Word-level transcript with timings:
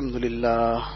الحمد 0.00 0.16
لله 0.16 0.88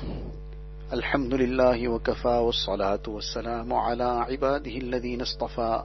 الحمد 0.92 1.34
لله 1.34 1.88
وكفى 1.88 2.28
والصلاة 2.28 3.04
والسلام 3.08 3.72
على 3.72 4.04
عباده 4.04 4.70
الذين 4.70 5.20
اصطفى. 5.20 5.84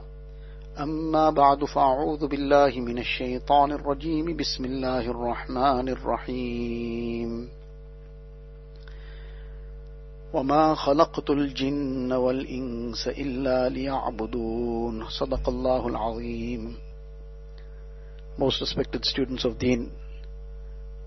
أما 0.78 1.30
بعد 1.30 1.64
فأعوذ 1.64 2.26
بالله 2.26 2.80
من 2.80 2.98
الشيطان 2.98 3.72
الرجيم. 3.72 4.36
بسم 4.36 4.64
الله 4.64 5.10
الرحمن 5.10 5.88
الرحيم. 5.88 7.48
وما 10.32 10.74
خلقت 10.74 11.30
الجن 11.30 12.12
والإنس 12.12 13.08
إلا 13.08 13.68
ليعبدون. 13.68 15.08
صدق 15.08 15.48
الله 15.48 15.88
العظيم. 15.88 16.74
Most 18.38 18.60
respected 18.64 19.04
students 19.04 19.44
of 19.44 19.58
Deen, 19.58 19.92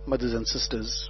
mothers 0.05 0.34
and 0.34 0.48
sisters, 0.48 1.09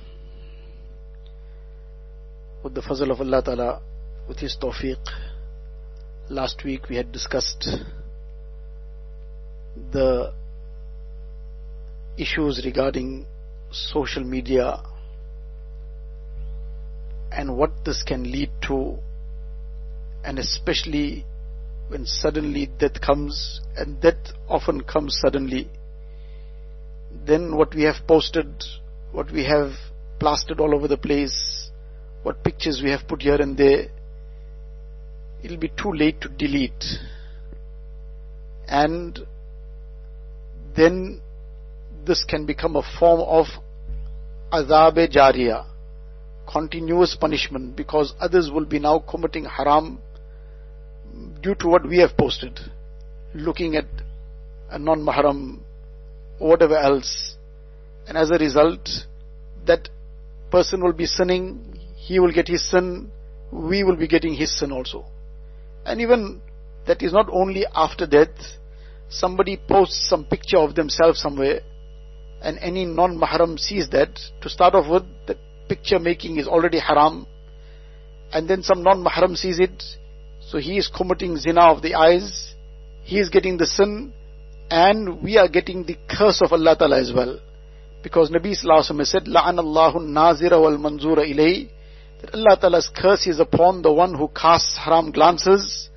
with 2.63 2.73
the 2.73 2.81
fazl 2.81 3.11
of 3.11 3.19
Allah 3.19 3.43
Ta'ala, 3.43 3.81
with 4.27 4.39
His 4.39 4.57
tawfiq, 4.59 4.97
last 6.29 6.63
week 6.63 6.87
we 6.89 6.95
had 6.95 7.11
discussed 7.11 7.67
the 9.91 10.31
issues 12.17 12.61
regarding 12.63 13.25
social 13.71 14.23
media 14.23 14.81
and 17.31 17.57
what 17.57 17.71
this 17.83 18.03
can 18.03 18.23
lead 18.31 18.49
to, 18.67 18.97
and 20.23 20.39
especially 20.39 21.25
when 21.89 22.05
suddenly 22.05 22.69
death 22.79 23.01
comes, 23.01 23.59
and 23.75 23.99
death 23.99 24.31
often 24.47 24.81
comes 24.81 25.19
suddenly, 25.19 25.67
then 27.25 27.57
what 27.57 27.75
we 27.75 27.83
have 27.83 28.07
posted, 28.07 28.47
what 29.11 29.31
we 29.31 29.43
have 29.43 29.71
plastered 30.19 30.59
all 30.61 30.73
over 30.73 30.87
the 30.87 30.97
place, 30.97 31.52
what 32.23 32.43
pictures 32.43 32.81
we 32.83 32.89
have 32.89 33.07
put 33.07 33.21
here 33.21 33.35
and 33.35 33.57
there, 33.57 33.87
it'll 35.43 35.57
be 35.57 35.71
too 35.81 35.91
late 35.91 36.19
to 36.21 36.29
delete. 36.29 36.85
And 38.67 39.19
then 40.75 41.21
this 42.05 42.23
can 42.23 42.45
become 42.45 42.75
a 42.75 42.83
form 42.99 43.21
of 43.21 43.45
azab 44.51 44.97
jariya, 45.13 45.65
continuous 46.51 47.15
punishment, 47.19 47.75
because 47.75 48.13
others 48.19 48.49
will 48.51 48.65
be 48.65 48.79
now 48.79 48.99
committing 48.99 49.45
haram 49.45 49.99
due 51.41 51.55
to 51.55 51.67
what 51.67 51.87
we 51.87 51.99
have 51.99 52.17
posted, 52.17 52.59
looking 53.33 53.75
at 53.75 53.85
a 54.71 54.79
non-mahram 54.79 55.59
whatever 56.39 56.77
else. 56.77 57.35
And 58.07 58.17
as 58.17 58.31
a 58.31 58.37
result, 58.37 58.89
that 59.65 59.89
person 60.51 60.83
will 60.83 60.93
be 60.93 61.05
sinning, 61.05 61.72
he 62.02 62.18
will 62.18 62.32
get 62.32 62.48
his 62.48 62.68
sin, 62.70 63.10
we 63.52 63.84
will 63.84 63.96
be 63.96 64.08
getting 64.08 64.34
his 64.34 64.56
sin 64.58 64.72
also. 64.72 65.04
And 65.84 66.00
even 66.00 66.40
that 66.86 67.02
is 67.02 67.12
not 67.12 67.28
only 67.30 67.64
after 67.74 68.06
death, 68.06 68.36
somebody 69.08 69.56
posts 69.68 70.08
some 70.08 70.24
picture 70.24 70.58
of 70.58 70.74
themselves 70.74 71.20
somewhere, 71.20 71.60
and 72.42 72.58
any 72.60 72.84
non-mahram 72.84 73.58
sees 73.58 73.88
that, 73.90 74.18
to 74.42 74.48
start 74.48 74.74
off 74.74 74.90
with, 74.90 75.02
the 75.26 75.36
picture 75.68 75.98
making 75.98 76.38
is 76.38 76.46
already 76.46 76.78
haram, 76.78 77.26
and 78.32 78.48
then 78.48 78.62
some 78.62 78.82
non-mahram 78.82 79.36
sees 79.36 79.58
it, 79.58 79.82
so 80.40 80.58
he 80.58 80.78
is 80.78 80.90
committing 80.94 81.36
zina 81.36 81.72
of 81.72 81.82
the 81.82 81.94
eyes, 81.94 82.54
he 83.02 83.18
is 83.18 83.28
getting 83.28 83.56
the 83.56 83.66
sin, 83.66 84.12
and 84.70 85.22
we 85.22 85.38
are 85.38 85.48
getting 85.48 85.84
the 85.84 85.96
curse 86.08 86.42
of 86.42 86.52
Allah 86.52 86.76
Ta'ala 86.76 87.00
as 87.00 87.12
well. 87.14 87.40
Because 88.02 88.30
Nabi 88.30 88.52
Sallallahu 88.52 88.84
Alaihi 88.84 88.90
Wasallam 88.92 89.06
said, 89.06 89.24
لَعَنَ 89.24 89.58
اللَّهُ 89.58 89.96
النَّازِرَ 89.96 90.52
وَالْمَنْزُورَ 90.52 91.18
إِلَيْهِ 91.18 91.70
that 92.23 92.35
Allah 92.35 92.57
Ta'ala's 92.59 92.89
curse 92.95 93.27
is 93.27 93.41
upon 93.41 93.81
the 93.81 93.91
one 93.91 94.13
who 94.13 94.29
casts 94.29 94.77
haram 94.77 95.11
glances, 95.11 95.89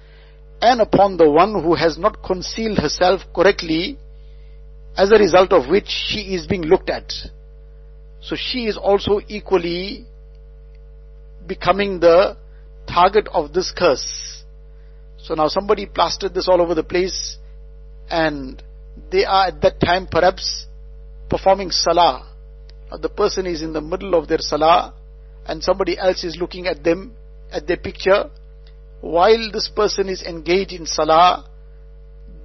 and 0.61 0.81
upon 0.81 1.17
the 1.17 1.31
one 1.31 1.63
who 1.63 1.75
has 1.75 1.97
not 1.97 2.21
concealed 2.23 2.79
herself 2.79 3.21
correctly, 3.35 3.97
as 4.97 5.13
a 5.13 5.19
result 5.19 5.53
of 5.53 5.69
which 5.69 5.87
she 5.87 6.35
is 6.35 6.47
being 6.49 6.63
looked 6.63 6.91
at. 6.91 7.13
So 8.21 8.35
she 8.35 8.67
is 8.67 8.77
also 8.77 9.21
equally 9.29 10.05
becoming 11.47 12.01
the 12.01 12.37
target 12.89 13.29
of 13.29 13.53
this 13.53 13.73
curse. 13.77 14.43
So 15.19 15.35
now 15.35 15.47
somebody 15.47 15.87
plastered 15.87 16.35
this 16.35 16.49
all 16.49 16.61
over 16.61 16.75
the 16.75 16.83
place, 16.83 17.37
and 18.11 18.61
they 19.13 19.25
are 19.25 19.47
at 19.47 19.61
that 19.61 19.79
time 19.81 20.09
perhaps 20.11 20.67
performing 21.31 21.71
salah. 21.71 22.27
Now 22.91 22.97
the 22.97 23.09
person 23.09 23.47
is 23.47 23.63
in 23.63 23.73
the 23.73 23.81
middle 23.81 24.15
of 24.15 24.27
their 24.27 24.39
salah 24.41 24.93
and 25.49 25.63
somebody 25.63 25.99
else 25.99 26.25
is 26.25 26.37
looking 26.39 26.67
at 26.67 26.83
them, 26.83 27.15
at 27.51 27.67
their 27.67 27.77
picture. 27.77 28.31
While 29.01 29.51
this 29.53 29.69
person 29.69 30.09
is 30.09 30.23
engaged 30.23 30.73
in 30.73 30.87
salah, 30.87 31.49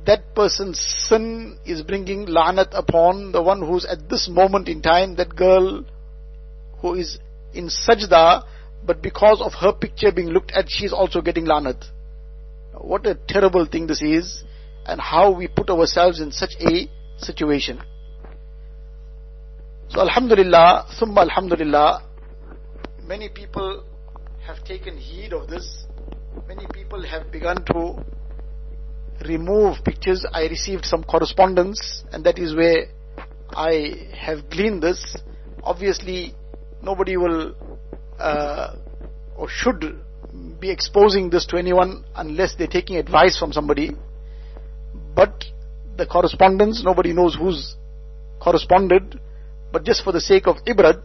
that 0.06 0.34
person's 0.36 0.80
sin 1.08 1.58
is 1.66 1.82
bringing 1.82 2.26
la'nat 2.26 2.70
upon 2.72 3.32
the 3.32 3.42
one 3.42 3.62
who's 3.62 3.86
at 3.86 4.10
this 4.10 4.28
moment 4.30 4.68
in 4.68 4.82
time, 4.82 5.16
that 5.16 5.36
girl 5.36 5.86
who 6.82 6.96
is 6.96 7.20
in 7.54 7.68
sajda, 7.68 8.44
but 8.86 9.02
because 9.02 9.42
of 9.42 9.54
her 9.54 9.72
picture 9.74 10.12
being 10.12 10.30
looked 10.30 10.52
at, 10.52 10.66
she's 10.68 10.92
also 10.94 11.22
getting 11.22 11.46
la'nat. 11.46 11.84
What 12.74 13.06
a 13.06 13.16
terrible 13.28 13.66
thing 13.66 13.88
this 13.88 14.02
is 14.02 14.44
and 14.86 15.00
how 15.00 15.32
we 15.32 15.48
put 15.48 15.70
ourselves 15.70 16.20
in 16.20 16.32
such 16.32 16.52
a 16.60 16.90
situation. 17.18 17.80
So 19.90 20.00
Alhamdulillah, 20.02 20.88
Thumma 21.00 21.22
Alhamdulillah, 21.22 22.04
many 23.12 23.28
people 23.28 23.84
have 24.48 24.64
taken 24.64 24.98
heed 24.98 25.34
of 25.34 25.50
this. 25.50 25.86
Many 26.48 26.66
people 26.74 27.02
have 27.14 27.30
begun 27.30 27.58
to 27.72 27.80
remove 29.28 29.84
pictures. 29.84 30.26
I 30.32 30.44
received 30.48 30.86
some 30.86 31.04
correspondence 31.04 32.04
and 32.14 32.24
that 32.24 32.40
is 32.40 32.56
where 32.56 32.86
I 33.50 34.08
have 34.18 34.50
gleaned 34.50 34.82
this. 34.82 35.18
Obviously, 35.62 36.34
nobody 36.82 37.18
will 37.18 37.54
uh, 38.18 38.76
or 39.36 39.50
should 39.50 39.84
be 40.62 40.72
exposing 40.72 41.30
this 41.30 41.46
to 41.48 41.58
anyone 41.58 42.06
unless 42.16 42.56
they're 42.56 42.76
taking 42.80 42.96
advice 42.96 43.38
from 43.38 43.52
somebody 43.52 43.92
but 45.14 45.44
the 45.98 46.06
correspondence, 46.06 46.82
nobody 46.82 47.12
knows 47.12 47.36
who's 47.36 47.76
corresponded, 48.40 49.20
but 49.74 49.84
just 49.84 50.02
for 50.06 50.14
the 50.14 50.22
sake 50.22 50.48
of 50.48 50.56
ibrat, 50.66 51.04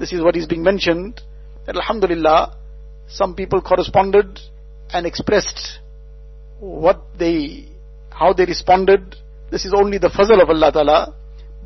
this 0.00 0.12
is 0.14 0.22
what 0.22 0.34
is 0.34 0.46
being 0.46 0.62
mentioned, 0.62 1.20
that 1.66 1.76
alhamdulillah, 1.76 2.56
some 3.06 3.34
people 3.34 3.60
corresponded 3.60 4.40
and 4.92 5.06
expressed 5.06 5.78
what 6.58 7.02
they, 7.18 7.68
how 8.10 8.32
they 8.32 8.46
responded. 8.46 9.14
This 9.50 9.66
is 9.66 9.74
only 9.76 9.98
the 9.98 10.08
fazl 10.08 10.42
of 10.42 10.48
Allah 10.48 10.72
Ta'ala, 10.72 11.14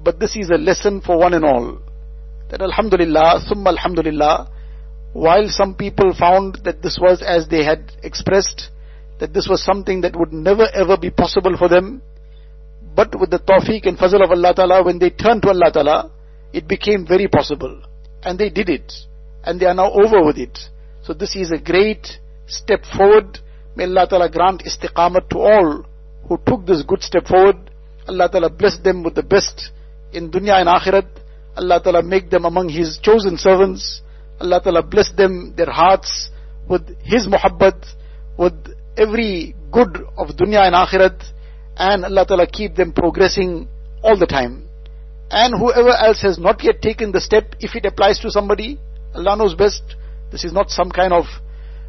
but 0.02 0.18
this 0.18 0.34
is 0.36 0.50
a 0.50 0.58
lesson 0.58 1.00
for 1.00 1.16
one 1.16 1.32
and 1.32 1.44
all. 1.44 1.78
That 2.50 2.60
alhamdulillah, 2.60 3.44
summa 3.46 3.70
alhamdulillah, 3.70 4.50
while 5.12 5.48
some 5.48 5.76
people 5.76 6.12
found 6.18 6.58
that 6.64 6.82
this 6.82 6.98
was 7.00 7.22
as 7.22 7.46
they 7.48 7.62
had 7.64 7.92
expressed, 8.02 8.70
that 9.20 9.32
this 9.32 9.46
was 9.48 9.64
something 9.64 10.00
that 10.00 10.16
would 10.16 10.32
never 10.32 10.66
ever 10.74 10.96
be 10.96 11.10
possible 11.10 11.56
for 11.56 11.68
them. 11.68 12.02
But 12.96 13.18
with 13.18 13.30
the 13.30 13.38
tawfiq 13.38 13.86
and 13.86 13.96
fazl 13.96 14.24
of 14.24 14.32
Allah 14.32 14.54
Ta'ala, 14.54 14.82
when 14.82 14.98
they 14.98 15.10
turned 15.10 15.42
to 15.42 15.50
Allah 15.50 15.70
Ta'ala, 15.72 16.10
it 16.52 16.66
became 16.66 17.06
very 17.06 17.28
possible. 17.28 17.80
And 18.24 18.38
they 18.38 18.50
did 18.50 18.68
it. 18.68 18.92
And 19.44 19.60
they 19.60 19.66
are 19.66 19.74
now 19.74 19.90
over 19.92 20.24
with 20.24 20.38
it. 20.38 20.58
So 21.02 21.12
this 21.12 21.36
is 21.36 21.52
a 21.52 21.58
great 21.58 22.06
step 22.46 22.84
forward. 22.84 23.38
May 23.76 23.84
Allah 23.84 24.06
Ta'ala 24.08 24.30
grant 24.30 24.62
istiqamat 24.64 25.28
to 25.30 25.38
all 25.38 25.84
who 26.28 26.38
took 26.46 26.66
this 26.66 26.82
good 26.82 27.02
step 27.02 27.26
forward. 27.26 27.56
Allah 28.08 28.28
Ta'ala 28.30 28.50
bless 28.50 28.78
them 28.78 29.02
with 29.02 29.14
the 29.14 29.22
best 29.22 29.70
in 30.12 30.30
dunya 30.30 30.60
and 30.60 30.68
akhirat. 30.68 31.08
Allah 31.56 31.80
Ta'ala 31.82 32.02
make 32.02 32.30
them 32.30 32.44
among 32.44 32.68
His 32.68 32.98
chosen 33.02 33.36
servants. 33.36 34.00
Allah 34.40 34.60
Ta'ala 34.62 34.82
bless 34.82 35.12
them, 35.12 35.54
their 35.56 35.70
hearts 35.70 36.30
with 36.68 36.88
His 37.02 37.26
muhabbat, 37.26 37.84
with 38.38 38.54
every 38.96 39.54
good 39.70 39.96
of 40.16 40.28
dunya 40.36 40.66
and 40.66 40.74
akhirat 40.74 41.20
and 41.76 42.04
Allah 42.04 42.24
Ta'ala 42.26 42.46
keep 42.46 42.74
them 42.74 42.92
progressing 42.92 43.68
all 44.02 44.18
the 44.18 44.26
time. 44.26 44.63
And 45.34 45.58
whoever 45.58 45.90
else 45.90 46.22
has 46.22 46.38
not 46.38 46.62
yet 46.62 46.80
taken 46.80 47.10
the 47.10 47.20
step, 47.20 47.56
if 47.58 47.74
it 47.74 47.84
applies 47.84 48.20
to 48.20 48.30
somebody, 48.30 48.78
Allah 49.16 49.36
knows 49.36 49.56
best. 49.56 49.82
This 50.30 50.44
is 50.44 50.52
not 50.52 50.70
some 50.70 50.92
kind 50.92 51.12
of 51.12 51.24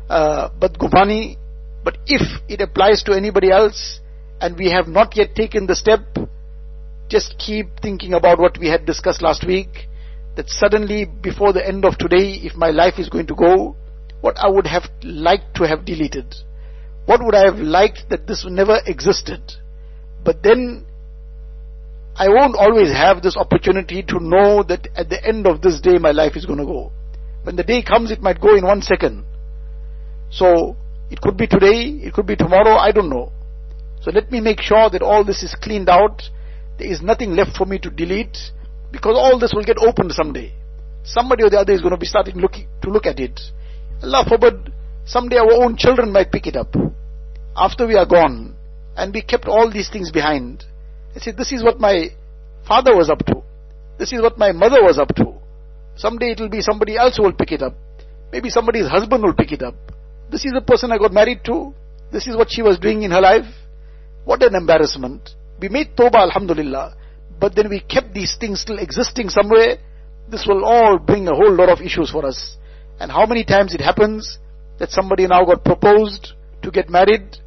uh, 0.10 0.50
but 0.60 1.98
if 2.08 2.42
it 2.50 2.60
applies 2.60 3.04
to 3.04 3.14
anybody 3.14 3.52
else 3.52 4.00
and 4.42 4.58
we 4.58 4.72
have 4.72 4.88
not 4.88 5.16
yet 5.16 5.36
taken 5.36 5.68
the 5.68 5.76
step, 5.76 6.02
just 7.08 7.38
keep 7.38 7.68
thinking 7.84 8.14
about 8.14 8.40
what 8.40 8.58
we 8.58 8.68
had 8.68 8.88
discussed 8.88 9.22
last 9.22 9.46
week, 9.46 9.88
that 10.36 10.50
suddenly 10.50 11.06
before 11.06 11.54
the 11.54 11.66
end 11.66 11.86
of 11.86 12.00
today, 12.00 12.40
if 12.42 12.56
my 12.56 12.72
life 12.72 12.98
is 12.98 13.10
going 13.10 13.28
to 13.28 13.36
go, 13.36 13.76
what 14.22 14.38
I 14.40 14.50
would 14.50 14.66
have 14.66 14.86
liked 15.04 15.56
to 15.58 15.68
have 15.68 15.86
deleted. 15.86 16.34
What 17.06 17.24
would 17.24 17.36
I 17.36 17.46
have 17.46 17.60
liked 17.60 18.10
that 18.10 18.26
this 18.26 18.44
never 18.50 18.80
existed? 18.88 19.42
But 20.24 20.42
then 20.42 20.88
I 22.18 22.30
won't 22.30 22.56
always 22.56 22.92
have 22.92 23.22
this 23.22 23.36
opportunity 23.36 24.02
to 24.04 24.20
know 24.22 24.64
that 24.64 24.88
at 24.96 25.10
the 25.10 25.24
end 25.26 25.46
of 25.46 25.62
this 25.62 25.82
day 25.82 25.98
my 25.98 26.12
life 26.12 26.38
is 26.38 26.46
going 26.46 26.60
to 26.60 26.66
go. 26.66 26.92
When 27.44 27.58
the 27.58 27.64
day 27.64 27.84
comes, 27.84 28.10
it 28.10 28.22
might 28.22 28.40
go 28.40 28.56
in 28.56 28.66
one 28.66 28.82
second. 28.82 29.26
So, 30.32 30.78
it 31.12 31.22
could 31.22 31.38
be 31.38 31.46
today, 31.46 31.84
it 32.04 32.14
could 32.14 32.26
be 32.26 32.36
tomorrow, 32.36 32.78
I 32.78 32.92
don't 32.92 33.10
know. 33.10 33.32
So 34.02 34.12
let 34.12 34.32
me 34.32 34.40
make 34.40 34.62
sure 34.62 34.90
that 34.90 35.02
all 35.02 35.24
this 35.26 35.44
is 35.44 35.56
cleaned 35.62 35.90
out. 35.90 36.24
There 36.78 36.88
is 36.92 37.02
nothing 37.02 37.36
left 37.36 37.58
for 37.58 37.66
me 37.66 37.80
to 37.80 37.90
delete 37.90 38.38
because 38.92 39.16
all 39.18 39.38
this 39.38 39.54
will 39.54 39.64
get 39.64 39.78
opened 39.78 40.14
someday. 40.14 40.54
Somebody 41.04 41.44
or 41.44 41.50
the 41.50 41.60
other 41.60 41.74
is 41.74 41.82
going 41.82 41.92
to 41.94 41.98
be 41.98 42.06
starting 42.06 42.36
to 42.36 42.90
look 42.90 43.06
at 43.06 43.20
it. 43.20 43.40
Allah 44.02 44.26
forbid, 44.28 44.72
someday 45.06 45.38
our 45.38 45.54
own 45.54 45.76
children 45.78 46.12
might 46.12 46.32
pick 46.32 46.48
it 46.48 46.56
up. 46.56 46.74
After 47.58 47.86
we 47.86 47.96
are 47.96 48.06
gone 48.06 48.56
and 48.96 49.14
we 49.14 49.22
kept 49.22 49.46
all 49.46 49.72
these 49.72 49.90
things 49.90 50.12
behind. 50.12 50.64
I 51.16 51.20
said, 51.20 51.38
this 51.38 51.52
is 51.52 51.64
what 51.64 51.80
my 51.80 52.10
father 52.68 52.96
was 52.96 53.10
up 53.10 53.26
to. 53.26 53.42
This 53.98 54.12
is 54.12 54.22
what 54.22 54.38
my 54.38 54.52
mother 54.52 54.84
was 54.84 54.98
up 54.98 55.16
to. 55.16 55.34
Someday 55.96 56.32
it 56.32 56.40
will 56.40 56.50
be 56.50 56.62
somebody 56.62 56.98
else 56.98 57.16
who 57.16 57.24
will 57.24 57.34
pick 57.34 57.54
it 57.54 57.62
up. 57.62 57.74
Maybe 58.32 58.50
somebody's 58.50 58.88
husband 58.88 59.24
will 59.24 59.34
pick 59.34 59.54
it 59.54 59.62
up. 59.62 59.76
This 60.30 60.44
is 60.44 60.52
the 60.52 60.62
person 60.62 60.92
I 60.92 60.98
got 60.98 61.14
married 61.14 61.46
to. 61.46 61.74
This 62.12 62.28
is 62.28 62.36
what 62.36 62.52
she 62.52 62.62
was 62.62 62.78
doing 62.80 63.04
in 63.04 63.12
her 63.12 63.22
life. 63.22 63.46
What 64.26 64.44
an 64.44 64.56
embarrassment. 64.56 65.30
We 65.62 65.70
made 65.70 65.96
Toba, 65.96 66.18
Alhamdulillah, 66.18 66.96
but 67.40 67.56
then 67.56 67.70
we 67.70 67.80
kept 67.80 68.14
these 68.14 68.36
things 68.38 68.62
still 68.62 68.80
existing 68.80 69.30
somewhere. 69.30 69.78
This 70.30 70.46
will 70.46 70.66
all 70.66 70.98
bring 70.98 71.28
a 71.28 71.36
whole 71.36 71.54
lot 71.54 71.70
of 71.70 71.80
issues 71.80 72.12
for 72.12 72.26
us. 72.26 72.58
And 73.00 73.12
how 73.12 73.26
many 73.26 73.46
times 73.46 73.74
it 73.74 73.82
happens 73.82 74.40
that 74.80 74.90
somebody 74.90 75.28
now 75.28 75.46
got 75.46 75.64
proposed 75.64 76.34
to 76.64 76.72
get 76.72 76.90
married 76.90 77.38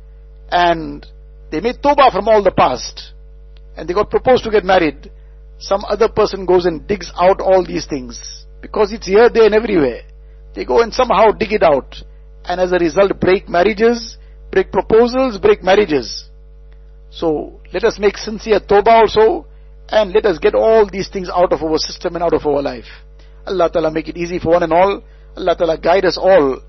and 0.51 1.07
they 1.51 1.61
made 1.61 1.83
Toba 1.83 2.11
from 2.11 2.29
all 2.29 2.43
the 2.43 2.51
past 2.51 3.13
and 3.79 3.89
they 3.89 3.95
got 3.95 4.11
proposed 4.11 4.43
to 4.43 4.51
get 4.51 4.65
married. 4.65 5.11
Some 5.59 5.85
other 5.89 6.09
person 6.09 6.47
goes 6.47 6.67
and 6.67 6.87
digs 6.87 7.13
out 7.17 7.41
all 7.41 7.65
these 7.65 7.87
things 7.87 8.45
because 8.61 8.93
it's 8.93 9.07
here, 9.07 9.31
there 9.31 9.47
and 9.47 9.55
everywhere. 9.55 10.03
They 10.55 10.65
go 10.65 10.83
and 10.83 10.93
somehow 10.93 11.31
dig 11.31 11.53
it 11.53 11.63
out 11.63 11.95
and 12.45 12.61
as 12.61 12.73
a 12.73 12.79
result 12.79 13.21
break 13.21 13.49
marriages, 13.49 14.19
break 14.51 14.73
proposals, 14.73 15.39
break 15.39 15.63
marriages. 15.63 16.29
So 17.11 17.61
let 17.73 17.85
us 17.85 17.99
make 18.01 18.17
sincere 18.17 18.59
tawbah 18.59 19.03
also 19.03 19.47
and 19.89 20.13
let 20.13 20.27
us 20.27 20.39
get 20.39 20.55
all 20.55 20.89
these 20.91 21.09
things 21.09 21.31
out 21.33 21.53
of 21.53 21.63
our 21.63 21.79
system 21.79 22.17
and 22.17 22.25
out 22.25 22.35
of 22.35 22.45
our 22.47 22.61
life. 22.61 22.87
Allah 23.47 23.71
Ta'ala 23.73 23.93
make 23.93 24.09
it 24.09 24.17
easy 24.17 24.41
for 24.41 24.51
one 24.51 24.65
and 24.65 24.73
all. 24.73 25.03
Allah 25.37 25.57
Ta'ala 25.57 25.79
guide 25.79 26.05
us 26.05 26.19
all 26.19 26.61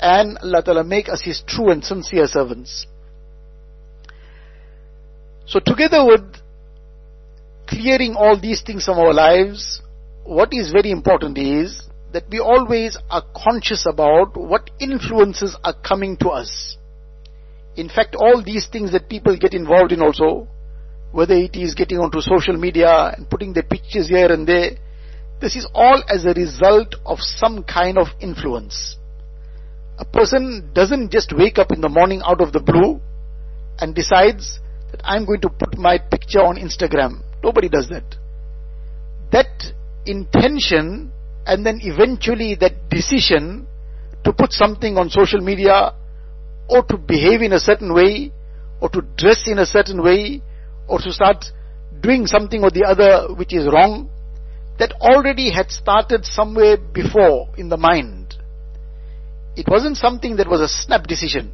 and 0.00 0.36
Allah 0.38 0.62
Ta'ala 0.62 0.84
make 0.84 1.08
us 1.08 1.22
His 1.22 1.42
true 1.46 1.70
and 1.70 1.82
sincere 1.82 2.26
servants. 2.26 2.86
So 5.46 5.60
together 5.60 6.04
with 6.04 6.34
clearing 7.68 8.14
all 8.16 8.40
these 8.40 8.62
things 8.62 8.84
from 8.84 8.98
our 8.98 9.12
lives, 9.12 9.82
what 10.24 10.52
is 10.52 10.72
very 10.72 10.90
important 10.90 11.36
is 11.38 11.82
that 12.12 12.24
we 12.30 12.40
always 12.40 12.96
are 13.10 13.22
conscious 13.36 13.86
about 13.86 14.36
what 14.36 14.70
influences 14.80 15.56
are 15.62 15.74
coming 15.86 16.16
to 16.16 16.30
us. 16.30 16.76
In 17.76 17.88
fact, 17.88 18.16
all 18.18 18.42
these 18.42 18.66
things 18.72 18.92
that 18.92 19.08
people 19.08 19.36
get 19.36 19.52
involved 19.52 19.92
in 19.92 20.00
also, 20.00 20.48
whether 21.12 21.34
it 21.34 21.54
is 21.54 21.74
getting 21.74 21.98
onto 21.98 22.20
social 22.20 22.56
media 22.56 23.14
and 23.16 23.28
putting 23.28 23.52
their 23.52 23.62
pictures 23.62 24.08
here 24.08 24.32
and 24.32 24.48
there, 24.48 24.70
this 25.40 25.54
is 25.54 25.68
all 25.74 26.02
as 26.08 26.24
a 26.24 26.32
result 26.32 26.96
of 27.04 27.18
some 27.20 27.62
kind 27.62 27.98
of 27.98 28.08
influence. 28.20 28.96
A 29.98 30.04
person 30.04 30.70
doesn't 30.74 31.12
just 31.12 31.32
wake 31.36 31.58
up 31.58 31.70
in 31.70 31.80
the 31.80 31.88
morning 31.88 32.22
out 32.24 32.40
of 32.40 32.52
the 32.52 32.60
blue 32.60 33.00
and 33.78 33.94
decides 33.94 34.58
that 34.90 35.00
I'm 35.04 35.26
going 35.26 35.40
to 35.42 35.50
put 35.50 35.76
my 35.76 35.98
picture 35.98 36.40
on 36.40 36.56
Instagram. 36.56 37.22
Nobody 37.42 37.68
does 37.68 37.88
that. 37.88 38.04
That 39.32 39.72
intention 40.06 41.12
and 41.46 41.64
then 41.64 41.80
eventually 41.82 42.54
that 42.56 42.88
decision 42.88 43.66
to 44.24 44.32
put 44.32 44.52
something 44.52 44.96
on 44.96 45.10
social 45.10 45.40
media 45.40 45.94
or 46.68 46.82
to 46.84 46.98
behave 46.98 47.40
in 47.40 47.52
a 47.52 47.60
certain 47.60 47.94
way, 47.94 48.30
or 48.80 48.90
to 48.90 49.00
dress 49.16 49.44
in 49.46 49.58
a 49.58 49.66
certain 49.66 50.02
way, 50.02 50.42
or 50.86 50.98
to 50.98 51.12
start 51.12 51.46
doing 52.00 52.26
something 52.26 52.62
or 52.62 52.70
the 52.70 52.84
other 52.84 53.34
which 53.34 53.54
is 53.54 53.66
wrong, 53.66 54.10
that 54.78 54.92
already 55.00 55.50
had 55.50 55.70
started 55.70 56.24
somewhere 56.24 56.76
before 56.76 57.48
in 57.56 57.68
the 57.68 57.76
mind. 57.76 58.36
It 59.56 59.66
wasn't 59.66 59.96
something 59.96 60.36
that 60.36 60.48
was 60.48 60.60
a 60.60 60.68
snap 60.68 61.06
decision, 61.06 61.50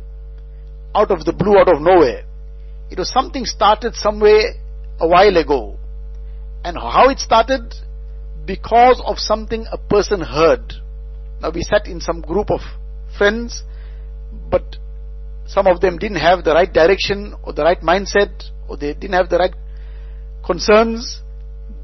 out 0.95 1.11
of 1.11 1.25
the 1.25 1.33
blue, 1.33 1.57
out 1.57 1.73
of 1.73 1.81
nowhere. 1.81 2.25
It 2.91 2.99
was 2.99 3.11
something 3.11 3.47
started 3.47 3.95
somewhere 3.95 4.55
a 5.01 5.09
while 5.09 5.37
ago. 5.37 5.79
And 6.65 6.77
how 6.77 7.11
it 7.11 7.19
started? 7.19 7.75
Because 8.47 9.03
of 9.05 9.19
something 9.19 9.67
a 9.71 9.79
person 9.79 10.21
heard. 10.21 10.73
Now 11.41 11.51
we 11.51 11.63
sat 11.63 11.87
in 11.87 12.01
some 12.01 12.21
group 12.21 12.51
of 12.51 12.61
friends, 13.17 13.63
but 14.51 14.77
some 15.47 15.67
of 15.67 15.81
them 15.81 15.99
didn't 15.99 16.19
have 16.19 16.45
the 16.45 16.53
right 16.53 16.73
direction 16.73 17.35
or 17.43 17.53
the 17.53 17.63
right 17.63 17.81
mindset 17.81 18.51
or 18.69 18.77
they 18.77 18.95
didn't 18.95 19.13
have 19.13 19.29
the 19.29 19.39
right 19.39 19.55
concerns. 20.45 21.21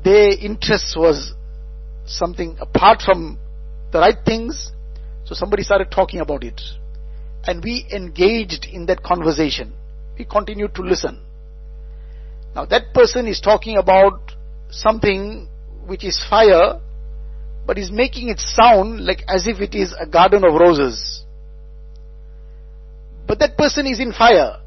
Their 0.03 0.31
interest 0.31 0.97
was 0.97 1.35
something 2.07 2.57
apart 2.61 3.03
from 3.03 3.39
the 3.93 3.99
right 3.99 4.17
things. 4.25 4.73
So 5.25 5.35
somebody 5.35 5.63
started 5.63 5.91
talking 5.91 6.21
about 6.21 6.43
it. 6.43 6.61
And 7.45 7.63
we 7.63 7.87
engaged 7.93 8.67
in 8.71 8.87
that 8.87 9.03
conversation. 9.03 9.73
We 10.19 10.25
continued 10.25 10.75
to 10.75 10.83
listen. 10.83 11.23
Now 12.55 12.65
that 12.67 12.93
person 12.95 13.27
is 13.27 13.41
talking 13.41 13.77
about 13.77 14.33
something 14.71 15.49
which 15.87 16.05
is 16.05 16.23
fire, 16.29 16.81
but 17.67 17.79
is 17.79 17.91
making 17.91 18.29
it 18.29 18.39
sound 18.39 19.05
like 19.05 19.23
as 19.29 19.47
if 19.47 19.61
it 19.61 19.75
is 19.75 19.95
a 19.99 20.07
garden 20.07 20.45
of 20.45 20.55
roses. 20.55 21.25
But 23.27 23.39
that 23.39 23.57
person 23.57 23.87
is 23.87 24.01
in 24.01 24.13
fire. 24.13 24.61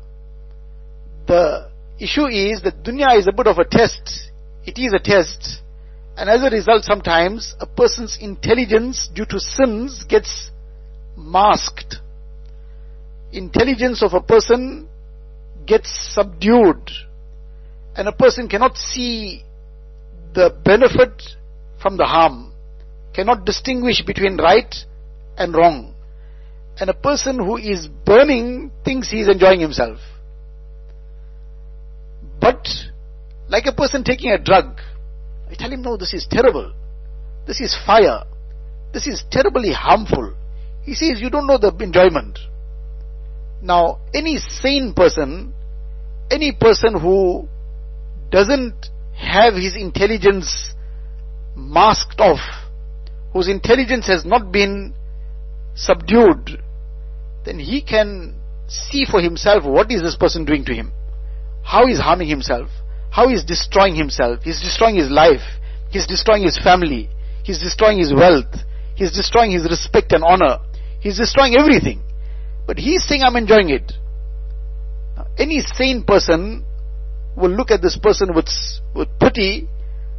The 1.28 1.70
issue 2.00 2.28
is 2.28 2.62
that 2.64 2.84
dunya 2.84 3.18
is 3.18 3.28
a 3.28 3.34
bit 3.34 3.48
of 3.48 3.58
a 3.58 3.66
test. 3.66 4.32
It 4.66 4.78
is 4.78 4.94
a 4.94 5.00
test. 5.00 5.62
And 6.16 6.30
as 6.30 6.44
a 6.44 6.50
result, 6.50 6.84
sometimes 6.84 7.56
a 7.60 7.66
person's 7.66 8.18
intelligence 8.22 9.10
due 9.14 9.26
to 9.26 9.40
sins 9.40 10.06
gets 10.08 10.52
masked. 11.18 11.96
Intelligence 13.32 14.04
of 14.04 14.14
a 14.14 14.22
person 14.22 14.88
gets 15.66 15.90
subdued. 16.14 16.90
And 17.96 18.08
a 18.08 18.12
person 18.12 18.50
cannot 18.50 18.78
see 18.78 19.44
the 20.34 20.50
benefit 20.64 21.22
from 21.82 21.98
the 21.98 22.06
harm, 22.06 22.52
cannot 23.14 23.46
distinguish 23.46 24.02
between 24.04 24.38
right 24.38 24.74
and 25.38 25.54
wrong. 25.54 25.94
And 26.80 26.90
a 26.90 26.94
person 26.94 27.38
who 27.38 27.58
is 27.58 27.88
burning 27.88 28.72
thinks 28.84 29.12
he 29.12 29.22
is 29.22 29.28
enjoying 29.28 29.60
himself. 29.60 30.00
But, 32.40 32.68
like 33.48 33.66
a 33.68 33.74
person 33.74 34.04
taking 34.04 34.32
a 34.32 34.40
drug, 34.40 34.80
I 35.50 35.56
tell 35.56 35.72
him, 35.72 35.84
no, 35.84 35.98
this 35.98 36.14
is 36.14 36.26
terrible. 36.30 36.74
This 37.46 37.62
is 37.62 37.78
fire. 37.86 38.24
This 38.92 39.06
is 39.06 39.24
terribly 39.30 39.72
harmful. 39.72 40.34
He 40.84 40.96
says, 40.96 41.22
you 41.22 41.30
don't 41.30 41.48
know 41.48 41.58
the 41.58 41.76
enjoyment. 41.80 42.40
Now, 43.62 44.00
any 44.14 44.38
sane 44.38 44.94
person, 44.94 45.54
any 46.30 46.52
person 46.54 47.00
who 47.00 47.48
doesn't 48.34 48.90
have 49.16 49.54
his 49.54 49.76
intelligence 49.78 50.74
masked 51.56 52.20
off, 52.20 52.42
whose 53.32 53.48
intelligence 53.48 54.08
has 54.08 54.26
not 54.26 54.52
been 54.52 54.96
subdued, 55.76 56.60
then 57.46 57.60
he 57.60 57.82
can 57.84 58.36
see 58.68 59.06
for 59.10 59.22
himself 59.22 59.64
what 59.64 59.92
is 59.92 60.02
this 60.02 60.16
person 60.16 60.46
doing 60.46 60.66
to 60.66 60.74
him. 60.74 60.92
How 61.64 61.86
he's 61.86 62.00
harming 62.00 62.28
himself. 62.28 62.70
How 63.12 63.30
he's 63.30 63.46
destroying 63.46 63.96
himself. 63.96 64.40
He's 64.44 64.60
destroying 64.60 64.96
his 64.96 65.12
life. 65.12 65.46
He's 65.92 66.08
destroying 66.08 66.44
his 66.44 66.58
family. 66.58 67.10
He's 67.44 67.60
destroying 67.60 68.00
his 68.00 68.12
wealth. 68.12 68.52
He's 68.96 69.14
destroying 69.14 69.52
his 69.52 69.70
respect 69.70 70.12
and 70.12 70.24
honor. 70.24 70.58
He's 71.00 71.18
destroying 71.18 71.56
everything. 71.56 72.02
But 72.66 72.80
he's 72.80 73.06
saying, 73.08 73.22
I'm 73.22 73.36
enjoying 73.36 73.70
it. 73.70 73.92
Now, 75.16 75.28
any 75.38 75.60
sane 75.60 76.04
person 76.04 76.66
will 77.36 77.52
look 77.52 77.72
at 77.72 77.82
this 77.82 77.98
person 77.98 78.34
with, 78.36 78.50
with 78.96 79.08
pity 79.20 79.68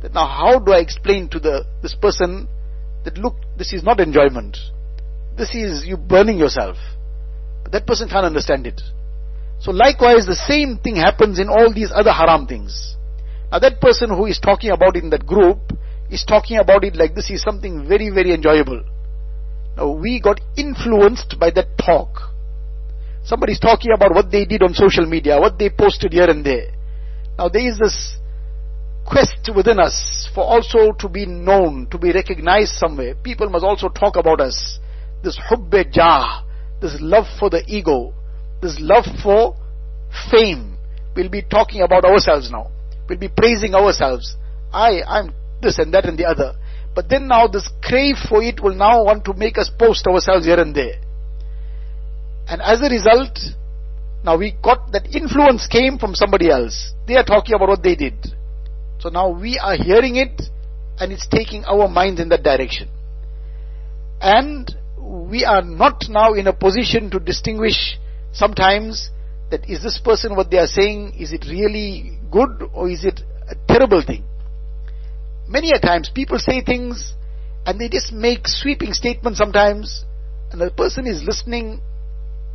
that 0.02 0.12
now 0.12 0.26
how 0.26 0.58
do 0.58 0.72
I 0.72 0.78
explain 0.78 1.28
to 1.30 1.38
the, 1.40 1.64
this 1.82 1.94
person 1.94 2.48
that 3.04 3.18
look, 3.18 3.36
this 3.56 3.72
is 3.72 3.82
not 3.82 4.00
enjoyment. 4.00 4.56
This 5.36 5.54
is 5.54 5.86
you 5.86 5.96
burning 5.96 6.38
yourself. 6.38 6.76
But 7.62 7.72
that 7.72 7.86
person 7.86 8.08
can't 8.08 8.26
understand 8.26 8.66
it. 8.66 8.80
So 9.60 9.70
likewise, 9.70 10.26
the 10.26 10.34
same 10.34 10.78
thing 10.78 10.96
happens 10.96 11.38
in 11.38 11.48
all 11.48 11.72
these 11.72 11.90
other 11.94 12.12
haram 12.12 12.46
things. 12.46 12.96
Now 13.50 13.58
that 13.60 13.80
person 13.80 14.10
who 14.10 14.26
is 14.26 14.38
talking 14.38 14.70
about 14.70 14.96
it 14.96 15.04
in 15.04 15.10
that 15.10 15.26
group 15.26 15.58
is 16.10 16.24
talking 16.24 16.58
about 16.58 16.84
it 16.84 16.96
like 16.96 17.14
this 17.14 17.30
is 17.30 17.42
something 17.42 17.88
very, 17.88 18.10
very 18.10 18.32
enjoyable. 18.32 18.84
Now 19.76 19.92
we 19.92 20.20
got 20.20 20.40
influenced 20.56 21.38
by 21.38 21.50
that 21.52 21.78
talk. 21.78 22.34
Somebody's 23.24 23.58
talking 23.58 23.92
about 23.94 24.14
what 24.14 24.30
they 24.30 24.44
did 24.44 24.62
on 24.62 24.74
social 24.74 25.06
media, 25.06 25.40
what 25.40 25.58
they 25.58 25.70
posted 25.70 26.12
here 26.12 26.28
and 26.28 26.44
there. 26.44 26.73
Now 27.38 27.48
there 27.48 27.66
is 27.66 27.78
this 27.78 28.16
quest 29.06 29.50
within 29.54 29.78
us 29.78 30.28
for 30.34 30.44
also 30.44 30.92
to 30.98 31.08
be 31.08 31.26
known, 31.26 31.88
to 31.90 31.98
be 31.98 32.12
recognized 32.12 32.72
somewhere. 32.72 33.14
People 33.14 33.48
must 33.50 33.64
also 33.64 33.88
talk 33.88 34.16
about 34.16 34.40
us. 34.40 34.78
This 35.22 35.38
hubbe 35.38 35.90
jah, 35.92 36.44
this 36.80 36.96
love 37.00 37.26
for 37.38 37.50
the 37.50 37.62
ego, 37.66 38.14
this 38.60 38.76
love 38.80 39.04
for 39.22 39.56
fame. 40.30 40.76
We'll 41.16 41.30
be 41.30 41.42
talking 41.42 41.82
about 41.82 42.04
ourselves 42.04 42.50
now. 42.50 42.70
We'll 43.08 43.18
be 43.18 43.28
praising 43.28 43.74
ourselves. 43.74 44.36
I, 44.72 45.02
I'm 45.06 45.34
this 45.62 45.78
and 45.78 45.92
that 45.94 46.04
and 46.04 46.18
the 46.18 46.26
other. 46.26 46.54
But 46.94 47.08
then 47.08 47.28
now 47.28 47.46
this 47.48 47.68
crave 47.82 48.16
for 48.28 48.42
it 48.42 48.62
will 48.62 48.74
now 48.74 49.04
want 49.04 49.24
to 49.24 49.34
make 49.34 49.58
us 49.58 49.70
post 49.78 50.06
ourselves 50.06 50.46
here 50.46 50.60
and 50.60 50.74
there. 50.74 51.00
And 52.46 52.60
as 52.62 52.80
a 52.80 52.88
result, 52.88 53.38
now 54.24 54.38
we 54.38 54.56
got 54.62 54.90
that 54.92 55.14
influence 55.14 55.66
came 55.66 55.98
from 55.98 56.14
somebody 56.14 56.50
else. 56.50 56.92
They 57.06 57.16
are 57.16 57.24
talking 57.24 57.54
about 57.54 57.68
what 57.68 57.82
they 57.82 57.94
did. 57.94 58.14
So 58.98 59.10
now 59.10 59.28
we 59.28 59.58
are 59.58 59.76
hearing 59.76 60.16
it 60.16 60.40
and 60.98 61.12
it's 61.12 61.26
taking 61.26 61.64
our 61.64 61.88
minds 61.88 62.20
in 62.20 62.30
that 62.30 62.42
direction. 62.42 62.88
And 64.22 64.74
we 64.98 65.44
are 65.44 65.60
not 65.60 66.06
now 66.08 66.32
in 66.32 66.46
a 66.46 66.54
position 66.54 67.10
to 67.10 67.20
distinguish 67.20 67.98
sometimes 68.32 69.10
that 69.50 69.68
is 69.68 69.82
this 69.82 70.00
person 70.02 70.34
what 70.34 70.50
they 70.50 70.56
are 70.56 70.66
saying, 70.66 71.14
is 71.18 71.34
it 71.34 71.44
really 71.44 72.18
good 72.30 72.62
or 72.72 72.88
is 72.88 73.04
it 73.04 73.20
a 73.46 73.54
terrible 73.68 74.02
thing? 74.02 74.24
Many 75.46 75.72
a 75.72 75.78
times 75.78 76.10
people 76.14 76.38
say 76.38 76.62
things 76.62 77.12
and 77.66 77.78
they 77.78 77.90
just 77.90 78.10
make 78.10 78.48
sweeping 78.48 78.94
statements 78.94 79.38
sometimes 79.38 80.06
and 80.50 80.58
the 80.58 80.70
person 80.70 81.06
is 81.06 81.22
listening 81.22 81.82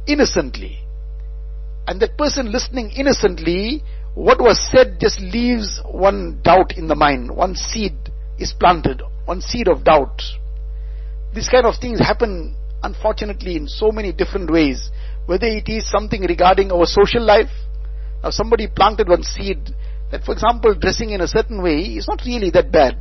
innocently. 0.08 0.80
And 1.90 2.00
that 2.02 2.20
person 2.20 2.52
listening 2.52 2.92
innocently, 2.92 3.82
what 4.14 4.40
was 4.40 4.62
said 4.72 5.00
just 5.00 5.20
leaves 5.22 5.82
one 5.84 6.40
doubt 6.44 6.78
in 6.78 6.88
the 6.88 6.94
mind. 6.94 7.36
One 7.36 7.56
seed 7.56 7.96
is 8.38 8.54
planted, 8.54 9.02
one 9.26 9.42
seed 9.42 9.68
of 9.68 9.84
doubt. 9.84 10.22
These 11.34 11.50
kind 11.50 11.66
of 11.66 11.82
things 11.82 11.98
happen 11.98 12.56
unfortunately 12.84 13.56
in 13.56 13.68
so 13.68 13.92
many 13.92 14.14
different 14.14 14.52
ways. 14.52 14.92
Whether 15.26 15.48
it 15.48 15.68
is 15.68 15.90
something 15.90 16.22
regarding 16.22 16.72
our 16.72 16.86
social 16.86 17.24
life, 17.24 17.50
now 18.22 18.30
somebody 18.30 18.68
planted 18.68 19.10
one 19.10 19.24
seed 19.24 19.58
that 20.12 20.24
for 20.24 20.34
example 20.34 20.76
dressing 20.76 21.10
in 21.10 21.22
a 21.22 21.28
certain 21.28 21.64
way 21.64 21.80
is 21.98 22.08
not 22.08 22.22
really 22.24 22.52
that 22.52 22.72
bad. 22.72 23.00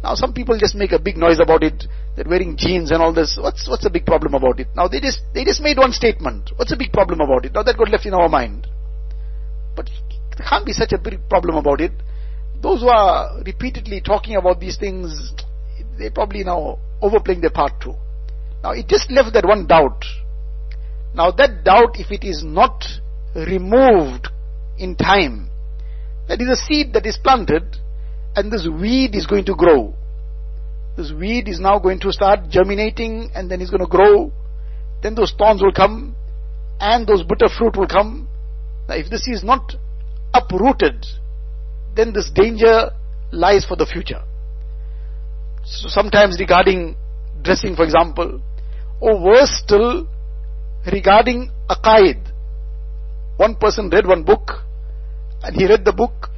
Now 0.00 0.14
some 0.14 0.32
people 0.32 0.56
just 0.60 0.76
make 0.76 0.92
a 0.92 1.00
big 1.00 1.16
noise 1.16 1.40
about 1.40 1.64
it. 1.64 1.86
They're 2.14 2.28
wearing 2.28 2.56
jeans 2.56 2.90
and 2.90 3.02
all 3.02 3.12
this. 3.12 3.38
What's 3.40 3.68
what's 3.68 3.84
the 3.84 3.90
big 3.90 4.04
problem 4.04 4.34
about 4.34 4.60
it? 4.60 4.68
Now 4.76 4.86
they 4.86 5.00
just 5.00 5.20
they 5.32 5.44
just 5.44 5.62
made 5.62 5.78
one 5.78 5.92
statement. 5.92 6.50
What's 6.56 6.70
the 6.70 6.76
big 6.76 6.92
problem 6.92 7.20
about 7.20 7.46
it? 7.46 7.54
Now 7.54 7.62
that 7.62 7.78
got 7.78 7.90
left 7.90 8.04
in 8.04 8.12
our 8.12 8.28
mind. 8.28 8.66
But 9.74 9.88
there 10.36 10.46
can't 10.46 10.66
be 10.66 10.72
such 10.72 10.92
a 10.92 10.98
big 10.98 11.26
problem 11.28 11.56
about 11.56 11.80
it. 11.80 11.92
Those 12.60 12.80
who 12.82 12.88
are 12.88 13.42
repeatedly 13.44 14.02
talking 14.02 14.36
about 14.36 14.60
these 14.60 14.76
things, 14.76 15.32
they 15.98 16.10
probably 16.10 16.44
now 16.44 16.78
overplaying 17.00 17.40
their 17.40 17.50
part 17.50 17.80
too. 17.80 17.94
Now 18.62 18.72
it 18.72 18.88
just 18.88 19.10
left 19.10 19.32
that 19.32 19.46
one 19.46 19.66
doubt. 19.66 20.04
Now 21.14 21.30
that 21.32 21.64
doubt, 21.64 21.98
if 21.98 22.10
it 22.10 22.24
is 22.24 22.42
not 22.44 22.84
removed 23.34 24.28
in 24.78 24.96
time, 24.96 25.48
that 26.28 26.40
is 26.40 26.48
a 26.48 26.56
seed 26.56 26.92
that 26.92 27.06
is 27.06 27.18
planted 27.22 27.76
and 28.36 28.52
this 28.52 28.68
weed 28.68 29.14
is 29.14 29.26
going 29.26 29.44
to 29.46 29.54
grow. 29.54 29.94
This 30.96 31.12
weed 31.12 31.48
is 31.48 31.58
now 31.58 31.78
going 31.78 32.00
to 32.00 32.12
start 32.12 32.48
germinating 32.50 33.30
and 33.34 33.50
then 33.50 33.60
it's 33.60 33.70
going 33.70 33.80
to 33.80 33.86
grow. 33.86 34.30
Then 35.02 35.14
those 35.14 35.32
thorns 35.36 35.62
will 35.62 35.72
come 35.72 36.14
and 36.80 37.06
those 37.06 37.22
bitter 37.22 37.48
fruit 37.48 37.76
will 37.76 37.86
come. 37.88 38.28
Now 38.88 38.96
if 38.96 39.08
this 39.08 39.26
is 39.26 39.42
not 39.42 39.74
uprooted, 40.34 41.06
then 41.96 42.12
this 42.12 42.30
danger 42.34 42.90
lies 43.30 43.64
for 43.64 43.76
the 43.76 43.86
future. 43.86 44.22
So 45.64 45.88
sometimes 45.88 46.38
regarding 46.38 46.96
dressing 47.42 47.74
for 47.74 47.84
example, 47.84 48.40
or 49.00 49.20
worse 49.20 49.62
still, 49.64 50.06
regarding 50.90 51.50
aqaid. 51.68 52.20
One 53.36 53.56
person 53.56 53.90
read 53.90 54.06
one 54.06 54.22
book 54.22 54.50
and 55.42 55.56
he 55.56 55.66
read 55.66 55.84
the 55.84 55.92
book 55.92 56.28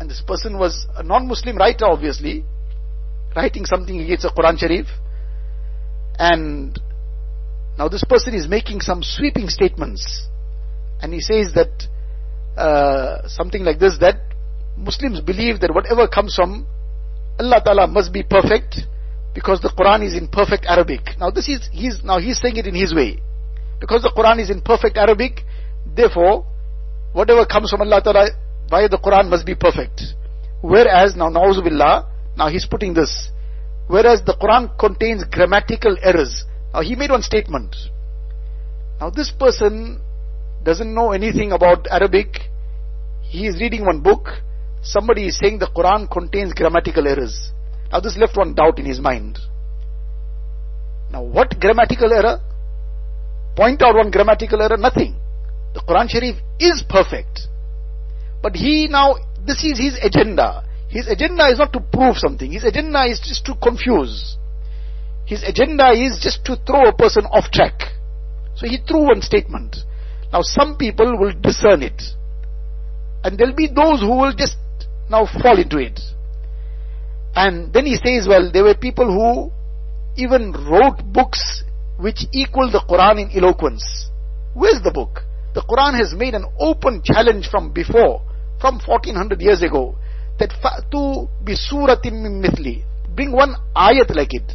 and 0.00 0.08
this 0.08 0.22
person 0.24 0.58
was 0.58 0.86
a 0.94 1.02
non-Muslim 1.02 1.56
writer 1.56 1.86
obviously, 1.86 2.44
writing 3.36 3.64
something 3.64 4.00
against 4.00 4.22
the 4.22 4.30
Quran 4.30 4.58
Sharif. 4.58 4.86
And 6.18 6.78
now 7.78 7.88
this 7.88 8.04
person 8.04 8.34
is 8.34 8.48
making 8.48 8.80
some 8.80 9.02
sweeping 9.02 9.48
statements. 9.48 10.26
And 11.00 11.12
he 11.12 11.20
says 11.20 11.52
that 11.54 11.88
uh, 12.56 13.28
something 13.28 13.62
like 13.64 13.78
this 13.78 13.98
that 14.00 14.20
Muslims 14.76 15.20
believe 15.20 15.60
that 15.60 15.72
whatever 15.72 16.08
comes 16.08 16.34
from 16.34 16.66
Allah 17.38 17.62
Ta'ala 17.64 17.86
must 17.86 18.12
be 18.12 18.22
perfect 18.22 18.80
because 19.34 19.60
the 19.60 19.68
Quran 19.68 20.04
is 20.04 20.14
in 20.14 20.26
perfect 20.26 20.66
Arabic. 20.66 21.14
Now 21.18 21.30
this 21.30 21.48
is, 21.48 21.68
he's, 21.72 22.02
now 22.02 22.18
he's 22.18 22.40
saying 22.40 22.56
it 22.56 22.66
in 22.66 22.74
his 22.74 22.94
way. 22.94 23.22
Because 23.78 24.02
the 24.02 24.10
Quran 24.10 24.40
is 24.40 24.50
in 24.50 24.60
perfect 24.60 24.96
Arabic, 24.96 25.44
therefore, 25.94 26.44
whatever 27.12 27.46
comes 27.46 27.70
from 27.70 27.82
Allah 27.82 28.02
Ta'ala 28.02 28.30
via 28.68 28.88
the 28.88 28.98
Quran 28.98 29.30
must 29.30 29.46
be 29.46 29.54
perfect. 29.54 30.02
Whereas, 30.60 31.14
now, 31.14 31.30
na'uzubillah, 31.30 32.06
now 32.38 32.48
he's 32.48 32.64
putting 32.64 32.94
this. 32.94 33.30
Whereas 33.88 34.22
the 34.24 34.34
Quran 34.34 34.78
contains 34.78 35.24
grammatical 35.24 35.96
errors. 36.02 36.44
Now 36.72 36.82
he 36.82 36.94
made 36.94 37.10
one 37.10 37.22
statement. 37.22 37.74
Now 39.00 39.10
this 39.10 39.30
person 39.30 40.00
doesn't 40.62 40.94
know 40.94 41.12
anything 41.12 41.52
about 41.52 41.86
Arabic. 41.90 42.28
He 43.22 43.46
is 43.46 43.60
reading 43.60 43.84
one 43.84 44.00
book. 44.00 44.28
Somebody 44.82 45.26
is 45.28 45.38
saying 45.38 45.58
the 45.58 45.66
Quran 45.66 46.10
contains 46.10 46.52
grammatical 46.52 47.08
errors. 47.08 47.50
Now 47.90 48.00
this 48.00 48.16
left 48.16 48.36
one 48.36 48.54
doubt 48.54 48.78
in 48.78 48.86
his 48.86 49.00
mind. 49.00 49.38
Now 51.10 51.22
what 51.22 51.58
grammatical 51.58 52.12
error? 52.12 52.40
Point 53.56 53.82
out 53.82 53.96
one 53.96 54.10
grammatical 54.10 54.62
error, 54.62 54.76
nothing. 54.76 55.16
The 55.74 55.80
Quran 55.80 56.08
Sharif 56.08 56.36
is 56.60 56.84
perfect. 56.88 57.48
But 58.42 58.54
he 58.54 58.86
now, 58.88 59.16
this 59.44 59.64
is 59.64 59.78
his 59.78 59.98
agenda. 60.02 60.67
His 60.88 61.06
agenda 61.06 61.46
is 61.48 61.58
not 61.58 61.72
to 61.74 61.80
prove 61.80 62.16
something. 62.16 62.50
His 62.50 62.64
agenda 62.64 63.04
is 63.04 63.20
just 63.20 63.44
to 63.46 63.54
confuse. 63.54 64.36
His 65.26 65.42
agenda 65.42 65.90
is 65.92 66.18
just 66.22 66.44
to 66.46 66.56
throw 66.66 66.88
a 66.88 66.92
person 66.96 67.26
off 67.26 67.50
track. 67.50 67.92
So 68.56 68.66
he 68.66 68.78
threw 68.78 69.06
one 69.06 69.20
statement. 69.20 69.76
Now 70.32 70.40
some 70.42 70.76
people 70.76 71.18
will 71.18 71.32
discern 71.32 71.82
it. 71.82 72.02
And 73.22 73.38
there'll 73.38 73.54
be 73.54 73.66
those 73.66 74.00
who 74.00 74.16
will 74.16 74.32
just 74.32 74.56
now 75.10 75.26
fall 75.42 75.58
into 75.58 75.78
it. 75.78 76.00
And 77.34 77.72
then 77.72 77.84
he 77.84 77.96
says, 77.96 78.26
well, 78.26 78.50
there 78.50 78.64
were 78.64 78.74
people 78.74 79.06
who 79.06 79.52
even 80.20 80.52
wrote 80.52 81.04
books 81.12 81.62
which 81.98 82.24
equal 82.32 82.70
the 82.70 82.80
Quran 82.88 83.30
in 83.30 83.36
eloquence. 83.36 84.08
Where's 84.54 84.82
the 84.82 84.90
book? 84.90 85.20
The 85.54 85.60
Quran 85.62 85.98
has 85.98 86.14
made 86.16 86.34
an 86.34 86.46
open 86.58 87.02
challenge 87.04 87.48
from 87.50 87.72
before 87.72 88.22
from 88.60 88.80
1400 88.80 89.40
years 89.40 89.62
ago 89.62 89.96
that 90.38 90.52
to 90.90 91.28
be 91.44 91.54
suratim 91.54 92.22
mithli 92.42 92.84
bring 93.18 93.32
one 93.32 93.56
ayat 93.74 94.14
like 94.14 94.32
it. 94.32 94.46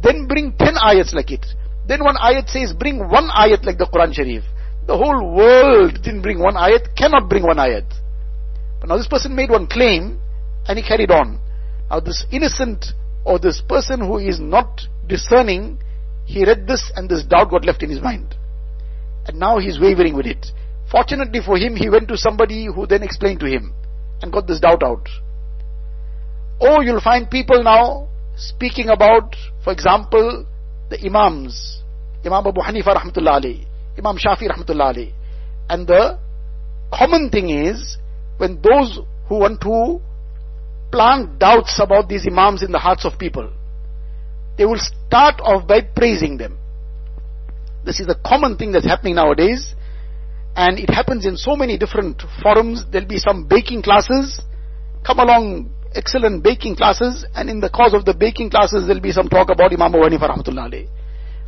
Then 0.00 0.26
bring 0.28 0.54
10 0.56 0.74
ayats 0.74 1.12
like 1.14 1.32
it. 1.32 1.44
Then 1.88 2.04
one 2.04 2.14
ayat 2.14 2.48
says 2.48 2.72
bring 2.72 2.98
one 3.10 3.28
ayat 3.28 3.64
like 3.66 3.78
the 3.78 3.86
Quran 3.86 4.14
Sharif. 4.14 4.44
The 4.86 4.96
whole 4.96 5.34
world 5.34 5.94
didn't 6.02 6.22
bring 6.22 6.38
one 6.38 6.54
ayat 6.54 6.94
cannot 6.96 7.28
bring 7.28 7.42
one 7.42 7.56
ayat. 7.56 7.88
But 8.78 8.88
now 8.88 8.96
this 8.96 9.08
person 9.08 9.34
made 9.34 9.50
one 9.50 9.66
claim 9.66 10.20
and 10.68 10.78
he 10.78 10.84
carried 10.86 11.10
on. 11.10 11.40
Now 11.90 11.98
this 12.00 12.24
innocent 12.30 12.86
or 13.24 13.40
this 13.40 13.60
person 13.68 14.00
who 14.00 14.18
is 14.18 14.38
not 14.38 14.82
discerning 15.08 15.78
he 16.26 16.44
read 16.44 16.66
this 16.66 16.92
and 16.94 17.08
this 17.08 17.24
doubt 17.24 17.50
got 17.50 17.64
left 17.64 17.82
in 17.82 17.90
his 17.90 18.00
mind. 18.00 18.34
And 19.26 19.40
now 19.40 19.58
he's 19.58 19.80
wavering 19.80 20.14
with 20.14 20.26
it. 20.26 20.46
Fortunately 20.90 21.40
for 21.44 21.58
him, 21.58 21.76
he 21.76 21.90
went 21.90 22.08
to 22.08 22.16
somebody 22.16 22.66
who 22.66 22.86
then 22.86 23.02
explained 23.02 23.40
to 23.40 23.46
him 23.46 23.74
and 24.22 24.32
got 24.32 24.46
this 24.46 24.60
doubt 24.60 24.82
out. 24.82 25.08
Oh, 26.60 26.80
you'll 26.80 27.00
find 27.00 27.28
people 27.28 27.62
now 27.62 28.08
speaking 28.36 28.88
about, 28.88 29.36
for 29.62 29.72
example, 29.72 30.46
the 30.90 30.98
Imams, 31.04 31.82
Imam 32.24 32.46
Abu 32.46 32.60
Hanifa 32.60 32.96
rahmatullah 32.96 33.42
alayhi, 33.42 33.66
Imam 33.98 34.16
Shafi 34.16 34.48
rahmatullah 34.48 34.94
alayhi. 34.94 35.12
And 35.68 35.86
the 35.86 36.18
common 36.92 37.30
thing 37.30 37.50
is, 37.50 37.98
when 38.38 38.60
those 38.62 38.98
who 39.28 39.38
want 39.38 39.60
to 39.62 40.00
plant 40.90 41.38
doubts 41.38 41.80
about 41.82 42.08
these 42.08 42.26
Imams 42.26 42.62
in 42.62 42.72
the 42.72 42.78
hearts 42.78 43.04
of 43.04 43.18
people, 43.18 43.50
they 44.56 44.64
will 44.64 44.78
start 44.78 45.40
off 45.40 45.66
by 45.66 45.80
praising 45.80 46.36
them. 46.36 46.58
This 47.84 48.00
is 48.00 48.08
a 48.08 48.14
common 48.14 48.56
thing 48.56 48.72
that's 48.72 48.86
happening 48.86 49.16
nowadays 49.16 49.74
and 50.56 50.78
it 50.78 50.90
happens 50.90 51.26
in 51.26 51.36
so 51.36 51.56
many 51.56 51.76
different 51.76 52.22
forums. 52.42 52.84
There'll 52.90 53.08
be 53.08 53.18
some 53.18 53.46
baking 53.48 53.82
classes, 53.82 54.40
come 55.04 55.18
along, 55.18 55.70
excellent 55.94 56.42
baking 56.42 56.76
classes, 56.76 57.24
and 57.34 57.50
in 57.50 57.60
the 57.60 57.70
course 57.70 57.94
of 57.94 58.04
the 58.04 58.14
baking 58.14 58.50
classes, 58.50 58.86
there'll 58.86 59.02
be 59.02 59.12
some 59.12 59.28
talk 59.28 59.50
about 59.50 59.72
Imam 59.72 59.92
Hanifa 59.92 60.30
rahmatullah 60.30 60.88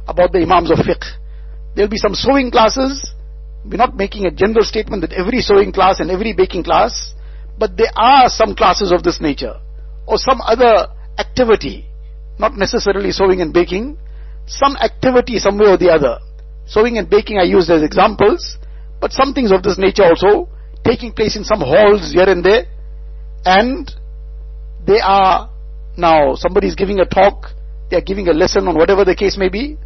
about 0.09 0.33
the 0.33 0.39
Imams 0.39 0.71
of 0.71 0.79
fiqh. 0.79 1.05
There'll 1.75 1.91
be 1.91 1.99
some 1.99 2.15
sewing 2.15 2.51
classes. 2.51 3.13
We're 3.65 3.77
not 3.77 3.97
making 3.97 4.27
a 4.27 4.31
general 4.31 4.65
statement 4.65 5.03
that 5.03 5.13
every 5.13 5.41
sewing 5.41 5.73
class 5.73 5.99
and 6.01 6.11
every 6.11 6.33
baking 6.33 6.63
class, 6.65 7.15
But 7.59 7.77
there 7.77 7.93
are 7.97 8.29
some 8.29 8.55
classes 8.55 8.93
of 8.93 9.03
this 9.03 9.21
nature, 9.21 9.57
or 10.07 10.19
some 10.19 10.41
other 10.41 10.89
activity, 11.19 11.87
not 12.39 12.57
necessarily 12.57 13.13
sewing 13.13 13.41
and 13.41 13.53
baking, 13.53 13.97
some 14.47 14.77
activity 14.77 15.39
some 15.39 15.59
way 15.59 15.67
or 15.67 15.79
the 15.79 15.91
other. 15.91 16.19
Sewing 16.67 16.99
and 16.99 17.09
baking 17.09 17.39
I 17.39 17.45
used 17.45 17.71
as 17.71 17.83
examples, 17.83 18.59
but 19.01 19.13
some 19.13 19.35
things 19.35 19.53
of 19.53 19.63
this 19.63 19.79
nature 19.79 20.05
also 20.05 20.49
taking 20.85 21.13
place 21.13 21.37
in 21.37 21.45
some 21.45 21.61
halls 21.61 22.13
here 22.13 22.29
and 22.29 22.45
there, 22.45 22.65
and 23.45 23.91
they 24.87 25.01
are 25.01 25.51
now 25.97 26.35
somebody 26.35 26.69
is 26.69 26.75
giving 26.75 27.01
a 27.01 27.07
talk, 27.07 27.51
they 27.91 27.97
are 27.97 28.03
giving 28.03 28.29
a 28.29 28.33
lesson 28.33 28.69
on 28.69 28.77
whatever 28.77 29.05
the 29.05 29.15
case 29.15 29.37
may 29.37 29.49
be. 29.49 29.77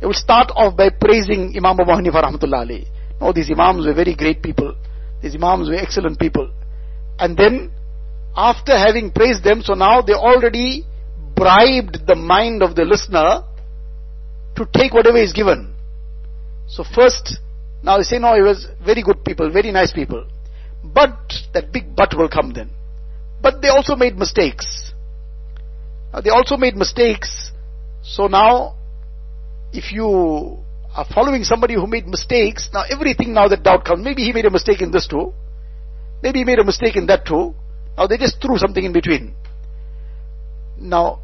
They 0.00 0.06
will 0.06 0.14
start 0.14 0.50
off 0.54 0.76
by 0.76 0.90
praising 0.90 1.54
Imam 1.56 1.78
Abu 1.80 1.90
Hanifa 1.90 2.22
rahmatullah 2.22 2.66
alayhi. 2.66 2.86
No, 3.20 3.32
these 3.32 3.50
Imams 3.50 3.86
were 3.86 3.94
very 3.94 4.14
great 4.14 4.42
people. 4.42 4.74
These 5.22 5.36
Imams 5.36 5.68
were 5.68 5.76
excellent 5.76 6.18
people. 6.18 6.52
And 7.18 7.36
then, 7.36 7.72
after 8.36 8.76
having 8.76 9.12
praised 9.12 9.44
them, 9.44 9.62
so 9.62 9.74
now 9.74 10.02
they 10.02 10.12
already 10.12 10.84
bribed 11.36 12.06
the 12.06 12.16
mind 12.16 12.62
of 12.62 12.74
the 12.74 12.84
listener 12.84 13.44
to 14.56 14.66
take 14.72 14.92
whatever 14.92 15.18
is 15.18 15.32
given. 15.32 15.74
So 16.66 16.84
first, 16.84 17.38
now 17.84 17.98
they 17.98 18.04
say, 18.04 18.18
no, 18.18 18.34
he 18.34 18.40
was 18.40 18.66
very 18.84 19.02
good 19.02 19.22
people, 19.24 19.50
very 19.50 19.70
nice 19.70 19.92
people. 19.92 20.26
But, 20.82 21.18
that 21.52 21.70
big 21.70 21.94
but 21.94 22.16
will 22.16 22.30
come 22.30 22.54
then. 22.54 22.70
But 23.42 23.60
they 23.60 23.68
also 23.68 23.94
made 23.94 24.16
mistakes. 24.16 24.92
Now 26.12 26.22
they 26.22 26.30
also 26.30 26.56
made 26.56 26.76
mistakes. 26.76 27.52
So 28.02 28.26
now, 28.26 28.76
if 29.72 29.92
you 29.92 30.64
are 30.94 31.06
following 31.14 31.44
somebody 31.44 31.74
who 31.74 31.86
made 31.86 32.06
mistakes, 32.06 32.70
now 32.72 32.84
everything 32.90 33.34
now 33.34 33.48
that 33.48 33.62
doubt 33.62 33.84
comes. 33.84 34.02
Maybe 34.02 34.22
he 34.22 34.32
made 34.32 34.46
a 34.46 34.50
mistake 34.50 34.80
in 34.80 34.90
this 34.90 35.06
too. 35.06 35.34
Maybe 36.22 36.38
he 36.38 36.44
made 36.44 36.58
a 36.58 36.64
mistake 36.64 36.96
in 36.96 37.06
that 37.06 37.26
too. 37.26 37.54
Now 37.98 38.06
they 38.06 38.16
just 38.16 38.40
threw 38.40 38.56
something 38.56 38.82
in 38.82 38.94
between. 38.94 39.34
Now, 40.78 41.20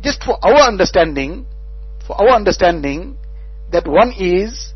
just 0.00 0.22
for 0.24 0.38
our 0.42 0.66
understanding, 0.66 1.44
for 2.06 2.18
our 2.18 2.30
understanding, 2.30 3.18
that 3.72 3.86
one 3.86 4.12
is 4.18 4.72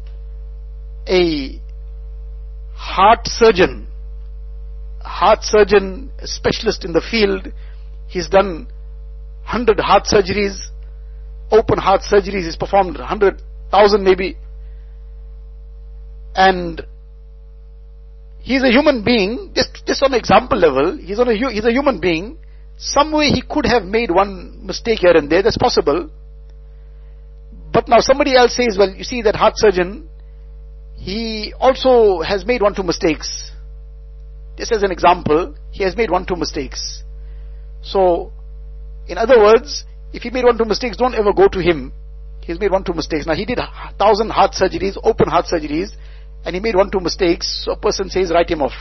a 1.08 1.60
heart 2.74 3.26
surgeon, 3.26 3.86
heart 5.00 5.40
surgeon, 5.42 6.10
specialist 6.24 6.84
in 6.84 6.92
the 6.92 7.00
field. 7.00 7.52
He's 8.08 8.28
done 8.28 8.66
100 9.44 9.80
heart 9.80 10.04
surgeries, 10.04 10.68
open 11.50 11.78
heart 11.78 12.02
surgeries. 12.02 12.44
He's 12.44 12.56
performed 12.56 12.98
100,000 12.98 14.04
maybe. 14.04 14.36
And 16.34 16.82
he's 18.40 18.62
a 18.62 18.70
human 18.70 19.04
being, 19.04 19.52
just, 19.54 19.84
just 19.86 20.02
on 20.02 20.14
example 20.14 20.58
level, 20.58 20.96
he's, 20.96 21.18
on 21.18 21.28
a, 21.28 21.34
he's 21.34 21.64
a 21.64 21.72
human 21.72 22.00
being. 22.00 22.38
Some 22.78 23.12
way 23.12 23.28
he 23.28 23.42
could 23.48 23.66
have 23.66 23.84
made 23.84 24.10
one 24.10 24.66
mistake 24.66 25.00
here 25.00 25.16
and 25.16 25.30
there, 25.30 25.42
that's 25.42 25.58
possible. 25.58 26.10
But 27.72 27.88
now 27.88 28.00
somebody 28.00 28.34
else 28.36 28.56
says, 28.56 28.76
well, 28.78 28.90
you 28.90 29.04
see 29.04 29.22
that 29.22 29.36
heart 29.36 29.54
surgeon, 29.56 30.08
he 31.02 31.52
also 31.58 32.22
has 32.22 32.46
made 32.46 32.62
one, 32.62 32.76
two 32.76 32.84
mistakes. 32.84 33.50
Just 34.56 34.70
as 34.70 34.84
an 34.84 34.92
example, 34.92 35.56
he 35.72 35.82
has 35.82 35.96
made 35.96 36.12
one, 36.12 36.24
two 36.24 36.36
mistakes. 36.36 37.02
So, 37.82 38.30
in 39.08 39.18
other 39.18 39.40
words, 39.40 39.84
if 40.12 40.22
he 40.22 40.30
made 40.30 40.44
one, 40.44 40.56
two 40.56 40.64
mistakes, 40.64 40.96
don't 40.96 41.16
ever 41.16 41.32
go 41.32 41.48
to 41.48 41.58
him. 41.58 41.92
He's 42.42 42.60
made 42.60 42.70
one, 42.70 42.84
two 42.84 42.92
mistakes. 42.92 43.26
Now 43.26 43.34
he 43.34 43.44
did 43.44 43.58
thousand 43.98 44.30
heart 44.30 44.52
surgeries, 44.52 44.96
open 45.02 45.28
heart 45.28 45.46
surgeries, 45.46 45.90
and 46.44 46.54
he 46.54 46.60
made 46.60 46.76
one, 46.76 46.88
two 46.88 47.00
mistakes, 47.00 47.64
so 47.64 47.72
a 47.72 47.76
person 47.76 48.08
says, 48.08 48.30
write 48.30 48.50
him 48.50 48.62
off. 48.62 48.72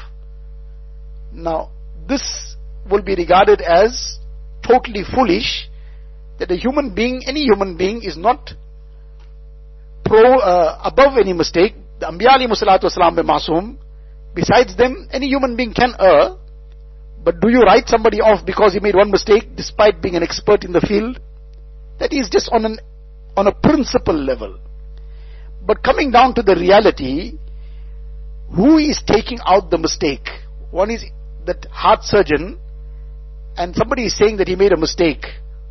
Now, 1.34 1.72
this 2.08 2.56
will 2.88 3.02
be 3.02 3.16
regarded 3.16 3.62
as 3.62 4.20
totally 4.62 5.04
foolish, 5.12 5.70
that 6.38 6.52
a 6.52 6.56
human 6.56 6.94
being, 6.94 7.24
any 7.26 7.42
human 7.42 7.78
being 7.78 8.04
is 8.04 8.16
not 8.16 8.52
pro, 10.06 10.38
uh, 10.38 10.82
above 10.84 11.18
any 11.18 11.34
mistake. 11.34 11.74
The 12.02 12.08
Anbiya 12.08 12.42
salatu 12.58 12.90
wasalam 12.90 13.16
masum. 13.22 13.78
Besides 14.34 14.76
them, 14.76 15.08
any 15.12 15.28
human 15.28 15.56
being 15.56 15.72
can 15.72 15.94
err. 16.00 16.36
But 17.24 17.40
do 17.40 17.50
you 17.50 17.62
write 17.62 17.88
somebody 17.88 18.20
off 18.22 18.44
because 18.44 18.74
he 18.74 18.80
made 18.80 18.96
one 18.96 19.12
mistake 19.12 19.56
despite 19.56 20.02
being 20.02 20.16
an 20.16 20.24
expert 20.24 20.64
in 20.64 20.72
the 20.72 20.82
field? 20.82 21.20
That 22.00 22.12
is 22.12 22.28
just 22.32 22.50
on 22.52 22.66
an, 22.66 22.80
on 23.38 23.46
a 23.46 23.54
principle 23.54 24.16
level. 24.16 24.58
But 25.64 25.84
coming 25.84 26.10
down 26.10 26.34
to 26.36 26.42
the 26.42 26.56
reality, 26.56 27.34
who 28.56 28.80
is 28.80 29.00
taking 29.06 29.38
out 29.46 29.70
the 29.70 29.78
mistake? 29.78 30.28
One 30.72 30.90
is 30.90 31.06
that 31.46 31.66
heart 31.66 32.04
surgeon, 32.04 32.58
and 33.56 33.76
somebody 33.76 34.08
is 34.08 34.18
saying 34.18 34.38
that 34.38 34.48
he 34.48 34.56
made 34.56 34.72
a 34.72 34.78
mistake. 34.78 35.28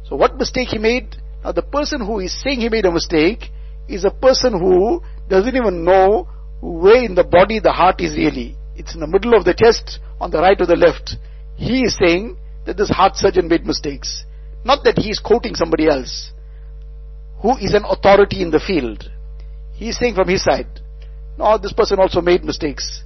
So 0.08 0.14
what 0.14 0.36
mistake 0.36 0.68
he 0.68 0.78
made? 0.78 1.16
Now 1.42 1.50
the 1.50 1.62
person 1.62 2.06
who 2.06 2.20
is 2.20 2.40
saying 2.40 2.60
he 2.60 2.68
made 2.68 2.86
a 2.86 2.92
mistake 2.92 3.50
is 3.88 4.04
a 4.04 4.10
person 4.12 4.52
who 4.52 5.02
doesn't 5.30 5.56
even 5.56 5.84
know 5.84 6.28
where 6.60 7.02
in 7.02 7.14
the 7.14 7.24
body 7.24 7.60
the 7.60 7.72
heart 7.72 8.00
is 8.00 8.16
really. 8.16 8.56
It's 8.76 8.94
in 8.94 9.00
the 9.00 9.06
middle 9.06 9.34
of 9.34 9.44
the 9.44 9.54
chest, 9.54 9.98
on 10.20 10.30
the 10.30 10.40
right 10.40 10.60
or 10.60 10.66
the 10.66 10.76
left. 10.76 11.16
He 11.56 11.82
is 11.82 11.96
saying 11.96 12.36
that 12.66 12.76
this 12.76 12.90
heart 12.90 13.16
surgeon 13.16 13.48
made 13.48 13.64
mistakes. 13.64 14.24
Not 14.64 14.84
that 14.84 14.98
he 14.98 15.10
is 15.10 15.18
quoting 15.18 15.54
somebody 15.54 15.88
else 15.88 16.32
who 17.42 17.56
is 17.56 17.72
an 17.72 17.84
authority 17.88 18.42
in 18.42 18.50
the 18.50 18.60
field. 18.60 19.10
He 19.72 19.88
is 19.88 19.98
saying 19.98 20.14
from 20.14 20.28
his 20.28 20.44
side, 20.44 20.68
no, 21.38 21.56
this 21.56 21.72
person 21.72 21.98
also 21.98 22.20
made 22.20 22.44
mistakes. 22.44 23.02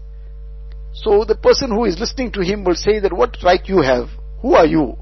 So 0.92 1.24
the 1.24 1.37
person 1.37 1.70
who 1.70 1.84
is 1.84 1.98
listening 2.00 2.32
to 2.32 2.40
him 2.40 2.64
will 2.64 2.74
say 2.74 2.98
that 2.98 3.12
what 3.12 3.37
right 3.44 3.60
you 3.64 3.80
have? 3.82 4.08
Who 4.42 4.54
are 4.54 4.66
you? 4.66 4.96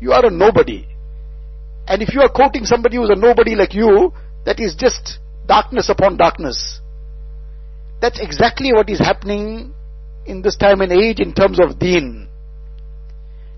You 0.00 0.12
are 0.12 0.24
a 0.24 0.30
nobody. 0.30 0.86
And 1.86 2.02
if 2.02 2.14
you 2.14 2.20
are 2.20 2.28
quoting 2.28 2.64
somebody 2.64 2.96
who 2.96 3.04
is 3.04 3.10
a 3.10 3.16
nobody 3.16 3.54
like 3.54 3.74
you, 3.74 4.12
that 4.44 4.60
is 4.60 4.74
just 4.74 5.18
darkness 5.48 5.88
upon 5.88 6.16
darkness. 6.16 6.80
That's 8.00 8.20
exactly 8.20 8.72
what 8.72 8.88
is 8.88 8.98
happening 8.98 9.74
in 10.26 10.42
this 10.42 10.56
time 10.56 10.80
and 10.82 10.92
age 10.92 11.18
in 11.18 11.32
terms 11.32 11.58
of 11.60 11.78
deen. 11.78 12.28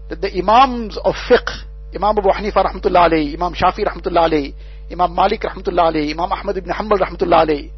That 0.08 0.20
the 0.22 0.32
Imams 0.38 0.96
of 1.04 1.14
fiqh, 1.28 1.50
Imam 1.94 2.16
Abu 2.16 2.30
Hanifa 2.30 2.64
rahmatullah 2.64 3.10
alayhi, 3.10 3.34
Imam 3.34 3.52
Shafi 3.52 3.84
rahmatullah 3.84 4.30
alayhi, 4.30 4.54
Imam 4.90 5.14
Malik 5.14 5.42
rahmatullah 5.42 5.92
alayhi, 5.92 6.12
Imam 6.12 6.32
Ahmad 6.32 6.56
ibn 6.56 6.70
Hanbal 6.70 6.98
rahmatullah 6.98 7.46
alayhi, 7.46 7.70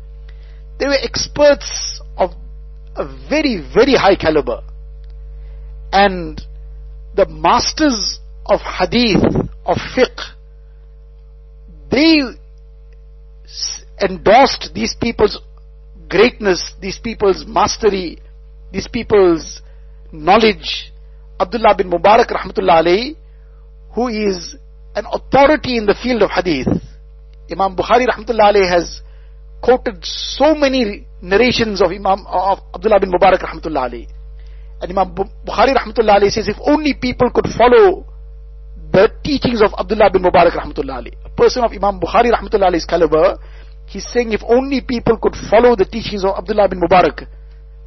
they 0.79 0.87
were 0.87 0.99
experts 1.03 2.01
of 2.17 2.31
a 2.97 3.05
very, 3.29 3.63
very 3.75 3.95
high 3.95 4.17
caliber. 4.17 4.63
And 5.93 6.41
the 7.15 7.27
masters 7.27 8.21
of 8.47 8.61
hadith, 8.61 9.23
of 9.67 9.77
fiqh, 9.97 10.21
they 11.91 12.21
endorsed 14.03 14.71
these 14.75 14.95
people's 15.01 15.39
greatness, 16.09 16.75
these 16.81 16.99
people's 16.99 17.45
mastery, 17.47 18.19
these 18.73 18.89
people's 18.89 19.63
knowledge. 20.13 20.93
Abdullah 21.41 21.75
bin 21.77 21.91
Mubarak 21.91 22.29
rahmatullah 22.29 22.83
alayhi, 22.85 23.17
who 23.95 24.09
is 24.09 24.57
an 24.95 25.07
authority 25.11 25.79
in 25.79 25.87
the 25.87 25.95
field 26.03 26.23
of 26.23 26.31
hadith. 26.31 26.69
Imam 27.51 27.77
Bukhari 27.77 28.07
rahmatullah 28.07 28.53
alayhi 28.53 28.71
has 28.71 29.01
quoted 29.63 30.05
so 30.05 30.55
many 30.55 31.07
narrations 31.21 31.81
of 31.81 31.91
Imam 31.91 32.27
of 32.27 32.59
Abdullah 32.75 33.01
bin 33.01 33.11
Mubarak 33.11 33.41
rahmatullah 33.41 33.89
alayhi. 33.91 34.09
And 34.81 34.91
Imam 34.91 35.15
Bukhari 35.15 35.75
rahmatullah 35.75 36.21
alayhi 36.21 36.33
says 36.33 36.49
if 36.49 36.57
only 36.61 36.95
people 36.95 37.31
could 37.31 37.47
follow 37.57 38.07
the 38.93 39.09
teachings 39.25 39.63
of 39.63 39.73
Abdullah 39.79 40.11
bin 40.13 40.23
Mubarak 40.23 40.53
rahmatullah 40.53 41.03
alayhi. 41.03 41.17
A 41.25 41.31
person 41.31 41.65
of 41.65 41.73
Imam 41.73 42.01
Bukhari 42.01 42.31
rahmatullah 42.33 42.71
alayhi's 42.71 42.85
caliber 42.85 43.39
He's 43.87 44.07
saying 44.09 44.33
if 44.33 44.41
only 44.49 44.81
people 44.81 45.19
could 45.19 45.35
follow 45.51 45.77
the 45.77 45.85
teachings 45.85 46.25
of 46.25 46.37
Abdullah 46.39 46.69
bin 46.69 46.81
Mubarak, 46.81 47.27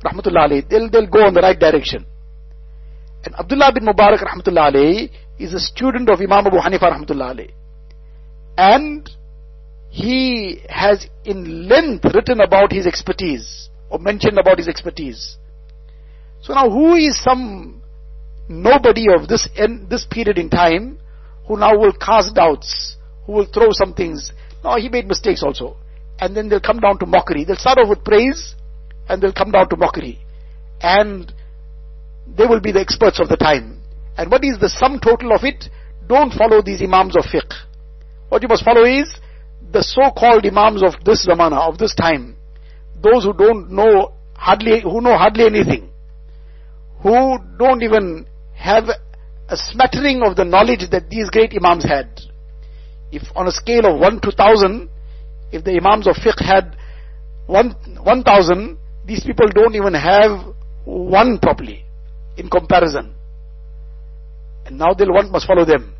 rahmatullah 0.03 0.47
alayhi, 0.47 0.69
they'll, 0.69 0.89
they'll 0.89 1.07
go 1.07 1.27
in 1.27 1.33
the 1.33 1.41
right 1.41 1.59
direction. 1.59 2.05
And 3.23 3.33
Abdullah 3.35 3.71
bin 3.73 3.85
Mubarak, 3.85 4.19
rahmatullah 4.19 4.71
alayhi, 4.71 5.09
is 5.39 5.53
a 5.53 5.59
student 5.59 6.09
of 6.09 6.19
Imam 6.19 6.45
Abu 6.45 6.57
Hanifa, 6.57 6.91
rahmatullah 6.93 7.35
alayhi. 7.35 7.51
And 8.57 9.09
he 9.89 10.61
has 10.69 11.07
in 11.23 11.67
length 11.67 12.05
written 12.13 12.39
about 12.39 12.71
his 12.71 12.85
expertise, 12.85 13.69
or 13.89 13.97
mentioned 13.97 14.37
about 14.37 14.59
his 14.59 14.67
expertise. 14.67 15.37
So 16.41 16.53
now 16.53 16.69
who 16.69 16.93
is 16.93 17.19
some 17.23 17.81
nobody 18.47 19.07
of 19.11 19.27
this, 19.27 19.49
this 19.89 20.05
period 20.05 20.37
in 20.37 20.49
time, 20.49 20.99
who 21.47 21.57
now 21.57 21.77
will 21.77 21.93
cast 21.93 22.35
doubts, 22.35 22.97
who 23.25 23.33
will 23.33 23.45
throw 23.45 23.69
some 23.71 23.93
things. 23.93 24.31
No, 24.63 24.75
he 24.75 24.89
made 24.89 25.07
mistakes 25.07 25.41
also 25.41 25.77
and 26.19 26.35
then 26.35 26.49
they'll 26.49 26.59
come 26.59 26.79
down 26.79 26.97
to 26.99 27.05
mockery. 27.05 27.43
They'll 27.43 27.55
start 27.57 27.77
off 27.77 27.89
with 27.89 28.03
praise, 28.03 28.55
and 29.09 29.21
they'll 29.21 29.33
come 29.33 29.51
down 29.51 29.69
to 29.69 29.77
mockery. 29.77 30.19
And 30.81 31.31
they 32.27 32.45
will 32.45 32.61
be 32.61 32.71
the 32.71 32.79
experts 32.79 33.19
of 33.19 33.29
the 33.29 33.37
time. 33.37 33.81
And 34.17 34.31
what 34.31 34.43
is 34.43 34.57
the 34.59 34.69
sum 34.69 34.99
total 34.99 35.33
of 35.33 35.43
it? 35.43 35.65
Don't 36.07 36.31
follow 36.33 36.61
these 36.61 36.81
imams 36.81 37.15
of 37.17 37.23
fiqh. 37.25 37.53
What 38.29 38.41
you 38.41 38.47
must 38.47 38.63
follow 38.63 38.83
is 38.83 39.13
the 39.71 39.83
so-called 39.83 40.45
imams 40.45 40.83
of 40.83 41.03
this 41.03 41.27
zamana, 41.27 41.67
of 41.67 41.77
this 41.77 41.93
time. 41.95 42.35
Those 43.01 43.23
who 43.25 43.33
don't 43.33 43.71
know 43.71 44.13
hardly, 44.35 44.81
who 44.81 45.01
know 45.01 45.17
hardly 45.17 45.45
anything. 45.45 45.89
who 47.05 47.37
don't 47.59 47.83
even 47.83 48.25
have 48.55 48.85
a 49.47 49.55
smattering 49.55 50.23
of 50.23 50.35
the 50.35 50.43
knowledge 50.43 50.89
that 50.89 51.07
these 51.07 51.29
great 51.29 51.53
Imams 51.55 51.85
had. 51.85 52.09
If 53.11 53.21
on 53.35 53.47
a 53.47 53.51
scale 53.51 53.85
of 53.85 53.99
1 53.99 54.21
to 54.21 54.29
1000, 54.29 54.89
if 55.55 55.63
the 55.63 55.77
Imams 55.77 56.07
of 56.07 56.15
fiqh 56.15 56.39
had 56.43 56.75
1000, 57.47 58.77
these 59.05 59.23
people 59.23 59.47
don't 59.47 59.75
even 59.75 59.93
have 59.93 60.53
one 60.83 61.39
properly 61.39 61.85
in 62.37 62.49
comparison. 62.49 63.15
And 64.65 64.77
now 64.77 64.93
they'll 64.93 65.13
want 65.13 65.31
must 65.31 65.47
follow 65.47 65.63
them. 65.63 65.93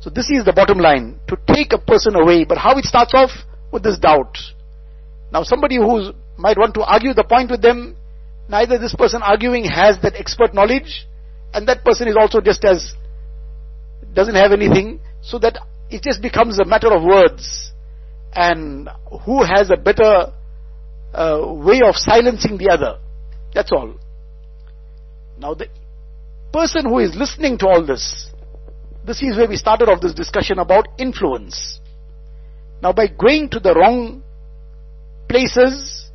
So 0.00 0.08
this 0.08 0.30
is 0.30 0.44
the 0.44 0.52
bottom 0.52 0.78
line, 0.78 1.20
to 1.28 1.36
take 1.46 1.72
a 1.72 1.78
person 1.78 2.16
away. 2.16 2.44
But 2.44 2.58
how 2.58 2.78
it 2.78 2.84
starts 2.84 3.12
off? 3.14 3.30
With 3.70 3.82
this 3.82 3.98
doubt. 3.98 4.38
Now 5.32 5.42
somebody 5.42 5.76
who 5.76 6.12
might 6.36 6.56
want 6.56 6.74
to 6.74 6.82
argue 6.82 7.12
the 7.12 7.24
point 7.24 7.50
with 7.50 7.60
them, 7.60 7.96
neither 8.48 8.78
this 8.78 8.94
person 8.94 9.20
arguing 9.22 9.64
has 9.64 10.00
that 10.02 10.14
expert 10.16 10.54
knowledge, 10.54 11.06
and 11.52 11.68
that 11.68 11.84
person 11.84 12.08
is 12.08 12.16
also 12.18 12.40
just 12.40 12.64
as, 12.64 12.94
doesn't 14.14 14.34
have 14.34 14.52
anything, 14.52 14.98
so 15.22 15.38
that 15.38 15.58
it 15.90 16.02
just 16.02 16.22
becomes 16.22 16.58
a 16.58 16.64
matter 16.64 16.92
of 16.92 17.02
words. 17.02 17.72
And 18.34 18.88
who 19.24 19.42
has 19.42 19.70
a 19.70 19.76
better 19.76 20.32
uh, 21.12 21.52
way 21.52 21.80
of 21.84 21.96
silencing 21.96 22.58
the 22.58 22.70
other. 22.70 22.98
That's 23.54 23.72
all. 23.72 23.94
Now 25.38 25.54
the 25.54 25.66
person 26.52 26.84
who 26.84 26.98
is 26.98 27.14
listening 27.16 27.58
to 27.58 27.66
all 27.66 27.84
this, 27.84 28.30
this 29.04 29.22
is 29.22 29.36
where 29.36 29.48
we 29.48 29.56
started 29.56 29.88
off 29.88 30.00
this 30.00 30.14
discussion 30.14 30.58
about 30.58 30.86
influence. 30.98 31.80
Now 32.82 32.92
by 32.92 33.08
going 33.08 33.48
to 33.50 33.60
the 33.60 33.74
wrong 33.74 34.22
places, 35.28 36.10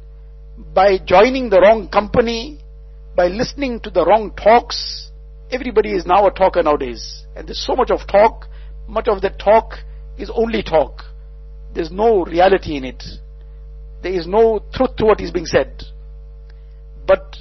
by 0.73 0.97
joining 0.97 1.49
the 1.49 1.59
wrong 1.59 1.89
company, 1.89 2.59
by 3.15 3.27
listening 3.27 3.79
to 3.81 3.89
the 3.89 4.05
wrong 4.05 4.31
talks, 4.35 5.09
everybody 5.51 5.93
is 5.93 6.05
now 6.05 6.27
a 6.27 6.31
talker 6.31 6.63
nowadays. 6.63 7.25
And 7.35 7.47
there's 7.47 7.65
so 7.65 7.75
much 7.75 7.91
of 7.91 8.07
talk, 8.07 8.47
much 8.87 9.07
of 9.07 9.21
the 9.21 9.29
talk 9.29 9.73
is 10.17 10.31
only 10.33 10.63
talk. 10.63 11.03
There's 11.75 11.91
no 11.91 12.23
reality 12.23 12.77
in 12.77 12.85
it. 12.85 13.03
There 14.01 14.13
is 14.13 14.25
no 14.25 14.63
truth 14.73 14.95
to 14.97 15.05
what 15.05 15.19
is 15.19 15.31
being 15.31 15.45
said. 15.45 15.83
But 17.05 17.35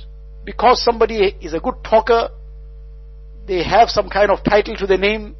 because 0.44 0.82
somebody 0.82 1.36
is 1.40 1.54
a 1.54 1.60
good 1.60 1.76
talker, 1.84 2.30
they 3.46 3.62
have 3.62 3.88
some 3.88 4.08
kind 4.08 4.30
of 4.30 4.42
title 4.42 4.76
to 4.76 4.86
their 4.86 4.98
name. 4.98 5.36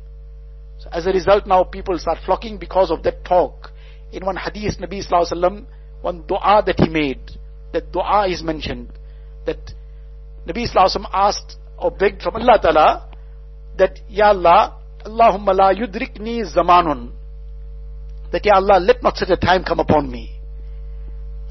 So 0.78 0.88
as 0.92 1.06
a 1.06 1.10
result, 1.10 1.46
now 1.46 1.64
people 1.64 1.98
start 1.98 2.18
flocking 2.24 2.58
because 2.58 2.90
of 2.90 3.02
that 3.02 3.24
talk. 3.24 3.70
In 4.12 4.24
one 4.24 4.36
hadith, 4.36 4.78
Nabi 4.78 5.04
Sallallahu 5.04 5.32
Alaihi 5.32 5.42
Wasallam, 5.42 5.66
one 6.02 6.24
dua 6.28 6.62
that 6.64 6.78
he 6.78 6.88
made, 6.88 7.20
that 7.72 7.90
dua 7.90 8.28
is 8.28 8.42
mentioned, 8.42 8.90
that 9.46 9.58
Nabi 10.46 10.68
Sallallahu 10.70 10.96
Alaihi 10.96 10.96
Wasallam 10.96 11.10
asked 11.12 11.56
or 11.78 11.90
begged 11.90 12.22
from 12.22 12.36
Allah 12.36 12.58
Ta'ala, 12.62 13.08
that, 13.76 13.98
Ya 14.08 14.28
Allah, 14.28 14.78
Allahumma 15.04 15.54
la 15.56 15.72
yudrikni 15.72 16.44
zamanun, 16.54 17.10
that 18.33 18.45
Ya 18.45 18.55
Allah, 18.55 18.79
let 18.79 19.01
not 19.03 19.17
such 19.17 19.29
a 19.29 19.37
time 19.37 19.63
come 19.63 19.79
upon 19.79 20.09
me. 20.11 20.39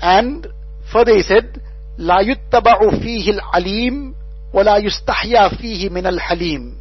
And 0.01 0.47
further 0.93 1.15
he 1.15 1.23
said, 1.23 1.61
لا 1.99 2.21
يتبع 2.21 2.91
فيه 3.03 3.31
العليم 3.31 4.15
ولا 4.53 4.77
يستحيا 4.77 5.49
فيه 5.49 5.89
من 5.89 6.07
الحليم 6.07 6.79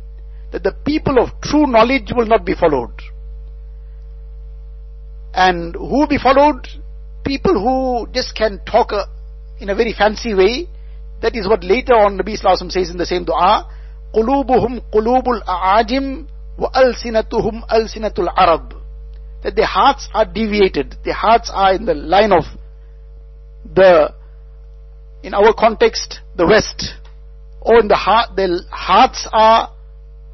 that 0.51 0.63
the 0.63 0.71
people 0.85 1.19
of 1.19 1.29
true 1.41 1.65
knowledge 1.67 2.11
will 2.15 2.25
not 2.25 2.45
be 2.45 2.53
followed. 2.55 2.93
And 5.33 5.75
who 5.75 5.99
will 5.99 6.07
be 6.07 6.17
followed? 6.17 6.67
People 7.25 7.53
who 7.53 8.07
just 8.13 8.35
can 8.35 8.61
talk 8.65 8.93
uh, 8.93 9.05
in 9.59 9.69
a 9.69 9.75
very 9.75 9.93
fancy 9.93 10.33
way. 10.33 10.67
That 11.21 11.35
is 11.35 11.47
what 11.47 11.63
later 11.63 11.93
on 11.93 12.17
Nabi 12.17 12.39
Sallallahu 12.39 12.71
says 12.71 12.89
in 12.89 12.97
the 12.97 13.05
same 13.05 13.25
dua. 13.25 13.67
قلوبهم 14.13 14.81
قلوب 14.91 15.29
الأعاجم 15.29 16.25
وألسنتهم 16.59 17.63
ألسنة 17.71 18.13
العرب. 18.19 18.73
that 19.42 19.56
their 19.56 19.66
hearts 19.66 20.08
are 20.14 20.24
deviated. 20.24 20.96
Their 21.04 21.14
hearts 21.14 21.50
are 21.52 21.74
in 21.74 21.84
the 21.84 21.94
line 21.94 22.32
of 22.32 22.44
the, 23.74 24.14
in 25.22 25.34
our 25.34 25.52
context, 25.54 26.20
the 26.36 26.46
West. 26.46 26.94
Or 27.60 27.78
in 27.80 27.88
the 27.88 27.96
heart, 27.96 28.36
their 28.36 28.58
hearts 28.70 29.28
are 29.32 29.72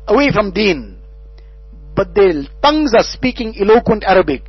away 0.07 0.31
from 0.33 0.53
deen. 0.53 0.99
But 1.95 2.15
their 2.15 2.45
tongues 2.63 2.95
are 2.95 3.03
speaking 3.03 3.55
eloquent 3.61 4.05
Arabic. 4.07 4.43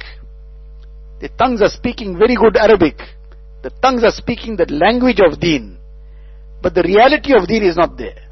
Their 1.19 1.29
tongues 1.37 1.61
are 1.61 1.69
speaking 1.69 2.17
very 2.17 2.35
good 2.35 2.55
Arabic. 2.55 2.99
The 3.63 3.71
tongues 3.81 4.03
are 4.03 4.11
speaking 4.11 4.55
the 4.55 4.71
language 4.71 5.19
of 5.19 5.39
deen. 5.39 5.77
But 6.61 6.75
the 6.75 6.83
reality 6.83 7.33
of 7.35 7.47
deen 7.47 7.63
is 7.63 7.75
not 7.75 7.97
there. 7.97 8.29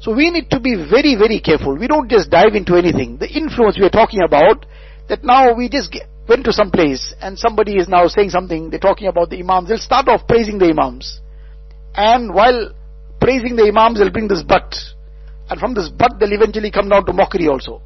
So 0.00 0.14
we 0.14 0.30
need 0.30 0.50
to 0.50 0.60
be 0.60 0.74
very, 0.76 1.14
very 1.14 1.40
careful. 1.40 1.76
We 1.76 1.86
don't 1.86 2.10
just 2.10 2.30
dive 2.30 2.54
into 2.54 2.74
anything. 2.74 3.18
The 3.18 3.28
influence 3.28 3.78
we 3.78 3.84
are 3.86 3.90
talking 3.90 4.22
about, 4.22 4.64
that 5.10 5.24
now 5.24 5.52
we 5.52 5.68
just 5.68 5.90
get, 5.90 6.06
went 6.28 6.44
to 6.44 6.52
some 6.52 6.70
place 6.70 7.14
and 7.20 7.36
somebody 7.36 7.76
is 7.76 7.88
now 7.88 8.06
saying 8.06 8.30
something, 8.30 8.70
they're 8.70 8.78
talking 8.78 9.08
about 9.08 9.28
the 9.28 9.40
imams, 9.40 9.68
they'll 9.68 9.78
start 9.78 10.06
off 10.06 10.26
praising 10.26 10.58
the 10.58 10.66
imams. 10.66 11.20
And 11.94 12.32
while 12.32 12.72
praising 13.20 13.56
the 13.56 13.64
imams, 13.64 13.98
they'll 13.98 14.12
bring 14.12 14.28
this 14.28 14.44
but. 14.44 14.72
And 15.50 15.58
from 15.58 15.74
this 15.74 15.88
but 15.88 16.12
they'll 16.20 16.32
eventually 16.32 16.70
come 16.70 16.88
down 16.88 17.04
to 17.06 17.12
mockery 17.12 17.48
also. 17.48 17.82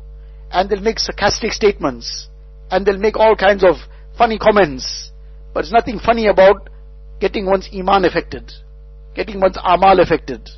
And 0.50 0.68
they'll 0.68 0.82
make 0.82 0.98
sarcastic 0.98 1.52
statements. 1.52 2.28
And 2.70 2.84
they'll 2.84 2.98
make 2.98 3.16
all 3.16 3.34
kinds 3.34 3.64
of 3.64 3.76
funny 4.18 4.38
comments. 4.38 5.10
But 5.54 5.62
there's 5.62 5.72
nothing 5.72 5.98
funny 5.98 6.26
about 6.26 6.68
getting 7.20 7.46
one's 7.46 7.70
iman 7.74 8.04
affected. 8.04 8.52
Getting 9.14 9.40
one's 9.40 9.56
amal 9.64 10.00
affected. 10.00 10.50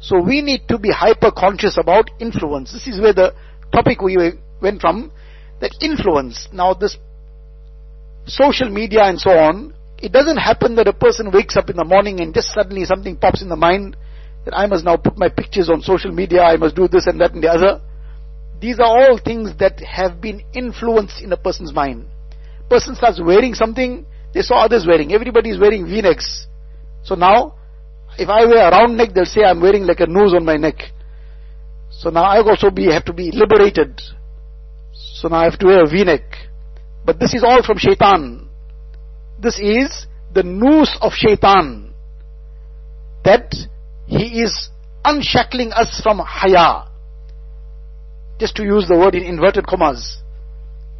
So 0.00 0.22
we 0.22 0.42
need 0.42 0.68
to 0.68 0.78
be 0.78 0.92
hyper 0.92 1.32
conscious 1.32 1.76
about 1.76 2.10
influence. 2.20 2.72
This 2.72 2.86
is 2.86 3.00
where 3.00 3.14
the 3.14 3.34
topic 3.72 4.00
we 4.00 4.16
went 4.62 4.80
from. 4.80 5.10
That 5.64 5.72
influence. 5.80 6.46
Now 6.52 6.74
this 6.74 6.98
social 8.26 8.68
media 8.68 9.04
and 9.04 9.18
so 9.18 9.30
on, 9.30 9.72
it 9.96 10.12
doesn't 10.12 10.36
happen 10.36 10.74
that 10.74 10.88
a 10.88 10.92
person 10.92 11.30
wakes 11.32 11.56
up 11.56 11.70
in 11.70 11.76
the 11.76 11.86
morning 11.86 12.20
and 12.20 12.34
just 12.34 12.52
suddenly 12.52 12.84
something 12.84 13.16
pops 13.16 13.40
in 13.40 13.48
the 13.48 13.56
mind 13.56 13.96
that 14.44 14.52
I 14.54 14.66
must 14.66 14.84
now 14.84 14.98
put 14.98 15.16
my 15.16 15.30
pictures 15.30 15.70
on 15.70 15.80
social 15.80 16.12
media, 16.12 16.42
I 16.42 16.58
must 16.58 16.76
do 16.76 16.86
this 16.86 17.06
and 17.06 17.18
that 17.22 17.32
and 17.32 17.42
the 17.42 17.48
other. 17.48 17.80
These 18.60 18.78
are 18.78 18.84
all 18.84 19.16
things 19.16 19.56
that 19.58 19.80
have 19.80 20.20
been 20.20 20.44
influenced 20.52 21.22
in 21.22 21.32
a 21.32 21.36
person's 21.38 21.72
mind. 21.72 22.08
Person 22.68 22.94
starts 22.94 23.18
wearing 23.24 23.54
something, 23.54 24.04
they 24.34 24.42
saw 24.42 24.66
others 24.66 24.84
wearing. 24.86 25.14
Everybody 25.14 25.48
is 25.48 25.58
wearing 25.58 25.86
V-necks. 25.86 26.46
So 27.04 27.14
now, 27.14 27.54
if 28.18 28.28
I 28.28 28.44
wear 28.44 28.68
a 28.68 28.70
round 28.70 28.98
neck, 28.98 29.14
they'll 29.14 29.24
say 29.24 29.44
I'm 29.44 29.62
wearing 29.62 29.86
like 29.86 30.00
a 30.00 30.06
nose 30.06 30.34
on 30.34 30.44
my 30.44 30.56
neck. 30.56 30.76
So 31.90 32.10
now 32.10 32.24
I 32.24 32.42
also 32.42 32.68
be, 32.68 32.92
have 32.92 33.06
to 33.06 33.14
be 33.14 33.30
liberated. 33.32 33.98
So 35.24 35.28
now 35.28 35.38
I 35.38 35.44
have 35.44 35.58
to 35.60 35.66
wear 35.66 35.82
a 35.82 35.88
V-neck. 35.88 36.20
But 37.06 37.18
this 37.18 37.32
is 37.32 37.42
all 37.42 37.62
from 37.62 37.78
shaitan. 37.78 38.46
This 39.40 39.58
is 39.58 40.06
the 40.34 40.42
noose 40.42 40.98
of 41.00 41.12
shaitan. 41.14 41.94
That 43.24 43.54
he 44.04 44.42
is 44.42 44.68
unshackling 45.02 45.72
us 45.72 45.98
from 46.02 46.18
haya. 46.18 46.90
Just 48.38 48.54
to 48.56 48.64
use 48.64 48.86
the 48.86 48.98
word 48.98 49.14
in 49.14 49.22
inverted 49.22 49.66
commas. 49.66 50.20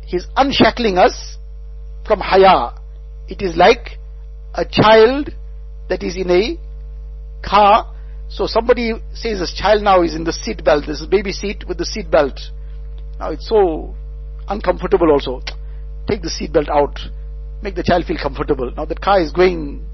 He's 0.06 0.26
unshackling 0.34 0.96
us 0.96 1.36
from 2.06 2.20
haya. 2.20 2.78
It 3.28 3.42
is 3.42 3.58
like 3.58 3.98
a 4.54 4.64
child 4.64 5.34
that 5.90 6.02
is 6.02 6.16
in 6.16 6.30
a 6.30 6.56
car. 7.46 7.94
So 8.30 8.46
somebody 8.46 8.92
says 9.12 9.40
this 9.40 9.52
child 9.52 9.82
now 9.82 10.00
is 10.00 10.14
in 10.14 10.24
the 10.24 10.32
seat 10.32 10.64
belt. 10.64 10.84
This 10.86 11.02
is 11.02 11.06
baby 11.06 11.32
seat 11.32 11.68
with 11.68 11.76
the 11.76 11.84
seat 11.84 12.10
belt. 12.10 12.40
Now 13.18 13.30
it's 13.30 13.46
so 13.46 13.94
uncomfortable 14.48 15.10
also. 15.10 15.40
Take 16.08 16.22
the 16.22 16.30
seat 16.30 16.52
belt 16.52 16.68
out. 16.68 16.98
Make 17.62 17.74
the 17.74 17.82
child 17.82 18.04
feel 18.04 18.18
comfortable. 18.18 18.70
Now 18.76 18.84
that 18.84 19.00
car 19.00 19.20
is 19.20 19.32
going, 19.32 19.84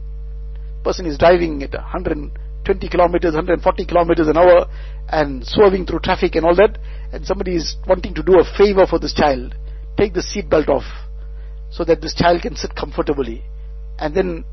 person 0.83 1.07
is 1.07 1.19
driving 1.19 1.63
at 1.63 1.73
120 1.73 2.89
kilometers, 2.89 3.35
140 3.35 3.87
kilometers 3.87 4.29
an 4.29 4.37
hour 4.37 4.67
and 5.09 5.47
swerving 5.47 5.87
through 5.87 6.01
traffic 6.01 6.35
and 6.35 6.45
all 6.45 6.55
that. 6.57 6.79
And 7.13 7.25
somebody 7.25 7.57
is 7.57 7.77
wanting 7.87 8.15
to 8.15 8.23
do 8.23 8.41
a 8.41 8.45
favor 8.57 8.87
for 8.87 8.99
this 8.99 9.15
child. 9.15 9.55
Take 9.97 10.15
the 10.15 10.23
seat 10.23 10.49
belt 10.49 10.69
off 10.69 10.85
so 11.71 11.85
that 11.85 12.01
this 12.01 12.15
child 12.15 12.43
can 12.43 12.57
sit 12.57 12.75
comfortably. 12.75 13.45
And 13.99 14.15
then 14.15 14.45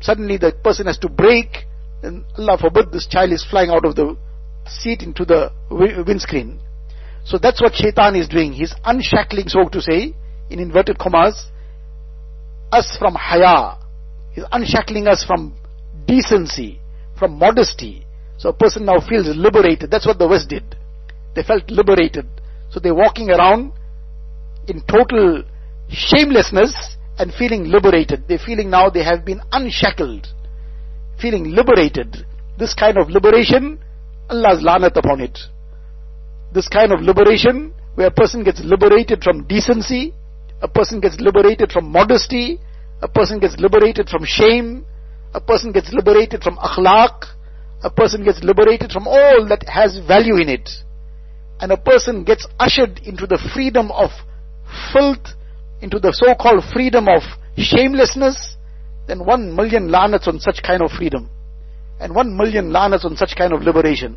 suddenly 0.00 0.38
the 0.38 0.52
person 0.52 0.86
has 0.86 0.98
to 0.98 1.08
brake 1.08 1.66
and 2.02 2.24
Allah 2.36 2.58
forbid 2.58 2.90
this 2.90 3.06
child 3.06 3.32
is 3.32 3.46
flying 3.48 3.70
out 3.70 3.84
of 3.84 3.94
the 3.94 4.16
seat 4.66 5.02
into 5.02 5.24
the 5.24 5.52
windscreen. 5.70 6.60
So 7.24 7.38
that's 7.38 7.60
what 7.60 7.74
shaitan 7.74 8.16
is 8.16 8.28
doing. 8.28 8.52
He's 8.52 8.74
unshackling, 8.84 9.48
so 9.48 9.68
to 9.68 9.80
say, 9.80 10.14
in 10.50 10.58
inverted 10.58 10.98
commas, 10.98 11.46
us 12.70 12.96
from 12.98 13.14
haya. 13.14 13.76
He's 14.32 14.44
unshackling 14.50 15.06
us 15.06 15.24
from 15.24 15.54
decency, 16.06 16.80
from 17.18 17.38
modesty. 17.38 18.04
So 18.38 18.48
a 18.48 18.52
person 18.52 18.84
now 18.84 18.98
feels 19.06 19.28
liberated. 19.36 19.90
That's 19.90 20.06
what 20.06 20.18
the 20.18 20.26
West 20.26 20.48
did. 20.48 20.64
They 21.34 21.42
felt 21.42 21.70
liberated. 21.70 22.26
So 22.70 22.80
they're 22.80 22.94
walking 22.94 23.30
around 23.30 23.72
in 24.66 24.82
total 24.82 25.44
shamelessness 25.88 26.96
and 27.18 27.32
feeling 27.32 27.64
liberated. 27.64 28.24
They're 28.26 28.38
feeling 28.38 28.70
now 28.70 28.90
they 28.90 29.04
have 29.04 29.24
been 29.24 29.40
unshackled, 29.52 30.26
feeling 31.20 31.52
liberated. 31.54 32.26
this 32.58 32.74
kind 32.74 32.98
of 32.98 33.10
liberation, 33.10 33.78
Allah's 34.28 34.62
lanat 34.62 34.96
upon 34.96 35.20
it. 35.20 35.38
This 36.52 36.68
kind 36.68 36.92
of 36.92 37.00
liberation, 37.00 37.72
where 37.94 38.08
a 38.08 38.10
person 38.10 38.44
gets 38.44 38.60
liberated 38.62 39.22
from 39.22 39.44
decency, 39.46 40.12
a 40.60 40.68
person 40.68 41.00
gets 41.00 41.18
liberated 41.20 41.72
from 41.72 41.90
modesty, 41.90 42.58
a 43.00 43.08
person 43.08 43.40
gets 43.40 43.58
liberated 43.58 44.08
from 44.08 44.24
shame, 44.24 44.84
a 45.34 45.40
person 45.40 45.72
gets 45.72 45.92
liberated 45.92 46.42
from 46.42 46.56
akhlaq, 46.56 47.24
a 47.82 47.90
person 47.90 48.22
gets 48.24 48.42
liberated 48.44 48.92
from 48.92 49.08
all 49.08 49.46
that 49.48 49.64
has 49.68 49.98
value 50.06 50.36
in 50.36 50.48
it. 50.48 50.68
And 51.60 51.72
a 51.72 51.76
person 51.76 52.24
gets 52.24 52.46
ushered 52.58 53.00
into 53.04 53.26
the 53.26 53.38
freedom 53.54 53.90
of 53.90 54.10
filth, 54.92 55.26
into 55.80 55.98
the 55.98 56.12
so-called 56.12 56.64
freedom 56.72 57.08
of 57.08 57.22
shamelessness, 57.56 58.56
then 59.06 59.24
one 59.24 59.54
million 59.54 59.88
lanats 59.88 60.28
on 60.28 60.38
such 60.38 60.62
kind 60.62 60.82
of 60.82 60.90
freedom. 60.90 61.28
And 61.98 62.14
one 62.14 62.36
million 62.36 62.70
lanats 62.70 63.04
on 63.04 63.16
such 63.16 63.34
kind 63.36 63.52
of 63.52 63.62
liberation. 63.62 64.16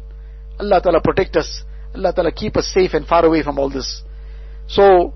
Allah 0.60 0.82
Ta'ala 0.82 1.02
protect 1.02 1.36
us. 1.36 1.63
Allah 1.95 2.13
Ta'ala 2.13 2.31
keep 2.31 2.58
us 2.58 2.67
safe 2.67 2.93
and 2.93 3.05
far 3.08 3.25
away 3.25 3.43
from 3.43 3.60
all 3.60 3.69
this. 3.69 4.03
So, 4.67 5.13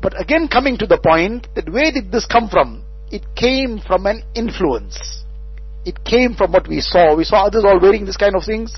but 0.00 0.20
again 0.20 0.48
coming 0.48 0.78
to 0.78 0.86
the 0.86 0.98
point 0.98 1.46
that 1.54 1.68
where 1.68 1.92
did 1.92 2.10
this 2.10 2.26
come 2.26 2.48
from? 2.48 2.84
It 3.10 3.22
came 3.36 3.78
from 3.78 4.06
an 4.06 4.22
influence. 4.34 5.24
It 5.84 6.04
came 6.04 6.34
from 6.34 6.52
what 6.52 6.68
we 6.68 6.80
saw. 6.80 7.16
We 7.16 7.24
saw 7.24 7.46
others 7.46 7.64
all 7.64 7.80
wearing 7.80 8.06
this 8.06 8.16
kind 8.16 8.36
of 8.36 8.44
things. 8.44 8.74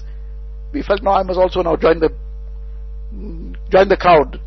We 0.72 0.82
felt 0.82 1.02
now 1.02 1.12
I 1.12 1.22
must 1.22 1.38
also 1.38 1.62
now 1.62 1.76
join 1.76 2.00
the 2.00 2.10
join 3.70 3.88
the 3.88 3.96
crowd. 3.96 4.40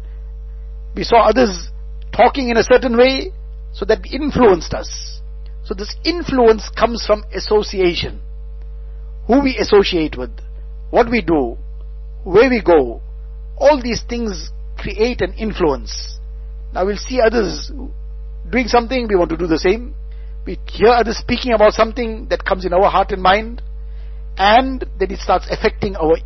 We 0.95 1.03
saw 1.03 1.29
others 1.29 1.69
talking 2.11 2.49
in 2.49 2.57
a 2.57 2.63
certain 2.63 2.97
way, 2.97 3.31
so 3.73 3.85
that 3.85 4.05
influenced 4.11 4.73
us. 4.73 5.21
So 5.63 5.73
this 5.73 5.95
influence 6.03 6.69
comes 6.69 7.05
from 7.05 7.23
association. 7.33 8.21
Who 9.27 9.41
we 9.41 9.57
associate 9.57 10.17
with, 10.17 10.31
what 10.89 11.09
we 11.11 11.21
do, 11.21 11.57
where 12.27 12.49
we 12.49 12.61
go, 12.61 13.01
all 13.57 13.81
these 13.81 14.03
things 14.03 14.51
create 14.77 15.21
an 15.21 15.33
influence. 15.33 16.19
Now 16.73 16.85
we'll 16.85 16.97
see 16.97 17.21
others 17.21 17.71
doing 18.51 18.67
something, 18.67 19.07
we 19.07 19.15
want 19.15 19.29
to 19.29 19.37
do 19.37 19.47
the 19.47 19.57
same. 19.57 19.95
We 20.45 20.59
hear 20.67 20.89
others 20.89 21.17
speaking 21.17 21.53
about 21.53 21.71
something 21.71 22.27
that 22.29 22.43
comes 22.43 22.65
in 22.65 22.73
our 22.73 22.89
heart 22.89 23.11
and 23.11 23.21
mind, 23.23 23.61
and 24.37 24.85
then 24.99 25.11
it 25.11 25.19
starts 25.19 25.47
affecting 25.49 25.95
our 25.95 26.17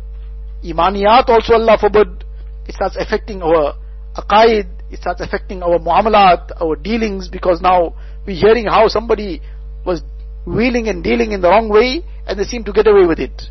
imaniyat 0.64 1.28
also, 1.28 1.54
Allah 1.54 1.78
forbid. 1.80 2.24
It 2.66 2.74
starts 2.74 2.96
affecting 2.98 3.40
our 3.42 3.74
aqaid, 4.16 4.66
it 4.90 4.98
starts 5.00 5.20
affecting 5.20 5.62
our 5.62 5.78
muamalat, 5.78 6.50
our 6.60 6.74
dealings, 6.74 7.28
because 7.28 7.60
now 7.60 7.94
we're 8.26 8.36
hearing 8.36 8.66
how 8.66 8.88
somebody 8.88 9.40
was 9.86 10.02
wheeling 10.46 10.88
and 10.88 11.04
dealing 11.04 11.30
in 11.30 11.40
the 11.40 11.48
wrong 11.48 11.68
way, 11.68 12.02
and 12.26 12.38
they 12.38 12.44
seem 12.44 12.64
to 12.64 12.72
get 12.72 12.88
away 12.88 13.06
with 13.06 13.20
it. 13.20 13.42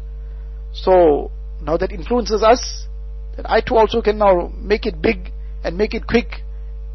So, 0.73 1.31
now 1.61 1.77
that 1.77 1.91
influences 1.91 2.43
us, 2.43 2.87
that 3.37 3.49
I 3.49 3.61
too 3.61 3.77
also 3.77 4.01
can 4.01 4.17
now 4.17 4.51
make 4.57 4.85
it 4.85 5.01
big 5.01 5.31
and 5.63 5.77
make 5.77 5.93
it 5.93 6.07
quick 6.07 6.41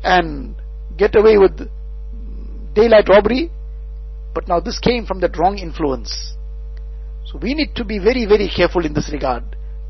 and 0.03 0.57
get 0.97 1.15
away 1.15 1.39
with 1.39 1.69
daylight 2.75 3.09
robbery. 3.09 3.51
But 4.35 4.49
now 4.49 4.61
this 4.61 4.79
came 4.79 5.07
from 5.07 5.21
that 5.21 5.39
wrong 5.39 5.59
influence. 5.59 6.35
So 7.25 7.39
we 7.39 7.55
need 7.55 7.75
to 7.77 7.85
be 7.85 7.99
very, 7.99 8.27
very 8.27 8.49
careful 8.55 8.85
in 8.85 8.93
this 8.93 9.11
regard. 9.13 9.45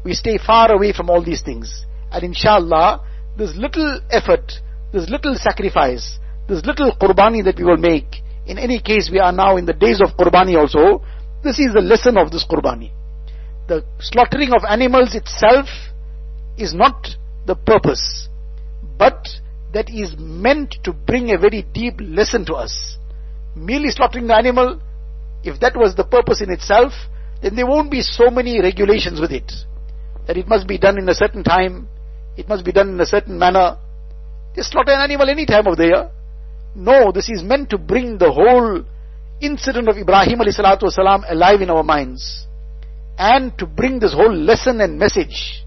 We 0.05 0.15
stay 0.15 0.39
far 0.39 0.73
away 0.73 0.93
from 0.93 1.11
all 1.11 1.23
these 1.23 1.43
things. 1.43 1.85
And 2.13 2.23
inshallah, 2.23 3.05
this 3.37 3.55
little 3.57 4.01
effort, 4.11 4.53
this 4.93 5.11
little 5.11 5.35
sacrifice, 5.35 6.19
this 6.49 6.65
little 6.65 6.93
qurbani 6.97 7.45
that 7.45 7.57
we 7.59 7.65
will 7.65 7.77
make, 7.77 8.23
in 8.47 8.59
any 8.59 8.81
case 8.81 9.11
we 9.11 9.19
are 9.19 9.33
now 9.33 9.57
in 9.57 9.67
the 9.67 9.73
days 9.73 10.01
of 10.01 10.17
qurbani 10.17 10.57
also, 10.57 11.05
this 11.43 11.59
is 11.59 11.75
the 11.75 11.81
lesson 11.81 12.17
of 12.17 12.31
this 12.31 12.47
qurbani. 12.49 12.93
The 13.69 13.85
slaughtering 13.99 14.53
of 14.53 14.63
animals 14.69 15.15
itself 15.15 15.67
is 16.57 16.73
not 16.73 17.17
the 17.47 17.57
purpose, 17.57 18.29
but 18.97 19.27
that 19.73 19.91
is 19.91 20.15
meant 20.19 20.77
to 20.85 20.93
bring 20.93 21.31
a 21.31 21.39
very 21.39 21.63
deep 21.75 21.95
lesson 22.01 22.45
to 22.47 22.55
us. 22.55 22.97
Merely 23.57 23.91
slaughtering 23.91 24.29
the 24.29 24.37
animal, 24.37 24.81
if 25.43 25.59
that 25.61 25.77
was 25.77 25.95
the 25.97 26.05
purpose 26.05 26.41
in 26.41 26.51
itself, 26.51 26.93
then 27.43 27.57
there 27.57 27.67
won't 27.67 27.91
be 27.91 28.03
so 28.03 28.31
many 28.31 28.61
regulations 28.61 29.21
with 29.21 29.33
it. 29.33 29.51
That 30.27 30.37
it 30.37 30.49
must 30.49 30.67
be 30.67 30.79
done 30.79 30.99
in 30.99 31.09
a 31.09 31.15
certain 31.15 31.43
time, 31.43 31.89
it 32.37 32.49
must 32.49 32.65
be 32.65 32.73
done 32.73 32.91
in 32.91 33.01
a 33.01 33.07
certain 33.07 33.39
manner. 33.39 33.79
Just 34.55 34.73
slaughter 34.73 34.93
an 34.93 35.01
animal 35.01 35.29
any 35.29 35.47
time 35.47 35.67
of 35.67 35.77
the 35.77 35.87
year. 35.87 36.11
No, 36.75 37.11
this 37.11 37.29
is 37.29 37.43
meant 37.43 37.71
to 37.71 37.79
bring 37.79 38.19
the 38.19 38.31
whole 38.31 38.85
incident 39.41 39.89
of 39.89 39.97
Ibrahim 39.97 40.39
alayhi 40.39 40.59
salatu 40.59 40.89
alive 41.29 41.61
in 41.61 41.71
our 41.71 41.83
minds. 41.83 42.47
And 43.19 43.57
to 43.59 43.67
bring 43.67 43.99
this 43.99 44.13
whole 44.13 44.35
lesson 44.35 44.81
and 44.81 44.99
message 44.99 45.65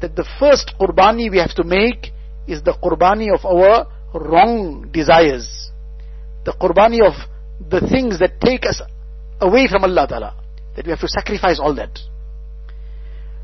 that 0.00 0.16
the 0.16 0.26
first 0.38 0.72
qurbani 0.80 1.30
we 1.30 1.38
have 1.38 1.54
to 1.54 1.64
make 1.64 2.12
is 2.46 2.62
the 2.62 2.72
qurbani 2.82 3.34
of 3.34 3.44
our 3.44 3.86
wrong 4.14 4.90
desires. 4.92 5.70
The 6.44 6.52
qurbani 6.52 7.06
of 7.06 7.14
the 7.68 7.80
things 7.86 8.18
that 8.20 8.40
take 8.40 8.64
us 8.64 8.80
away 9.40 9.68
from 9.68 9.84
Allah 9.84 10.06
Ta'ala. 10.08 10.34
That 10.76 10.86
we 10.86 10.90
have 10.90 11.00
to 11.00 11.08
sacrifice 11.08 11.58
all 11.60 11.74
that. 11.74 11.98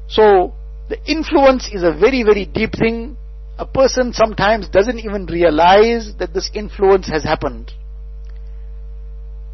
So, 0.08 0.54
the 0.88 0.98
influence 1.10 1.68
is 1.72 1.82
a 1.82 1.92
very, 1.92 2.22
very 2.22 2.46
deep 2.46 2.72
thing. 2.72 3.16
A 3.58 3.66
person 3.66 4.12
sometimes 4.12 4.68
doesn't 4.68 5.00
even 5.00 5.26
realize 5.26 6.14
that 6.18 6.32
this 6.32 6.50
influence 6.54 7.08
has 7.08 7.24
happened. 7.24 7.72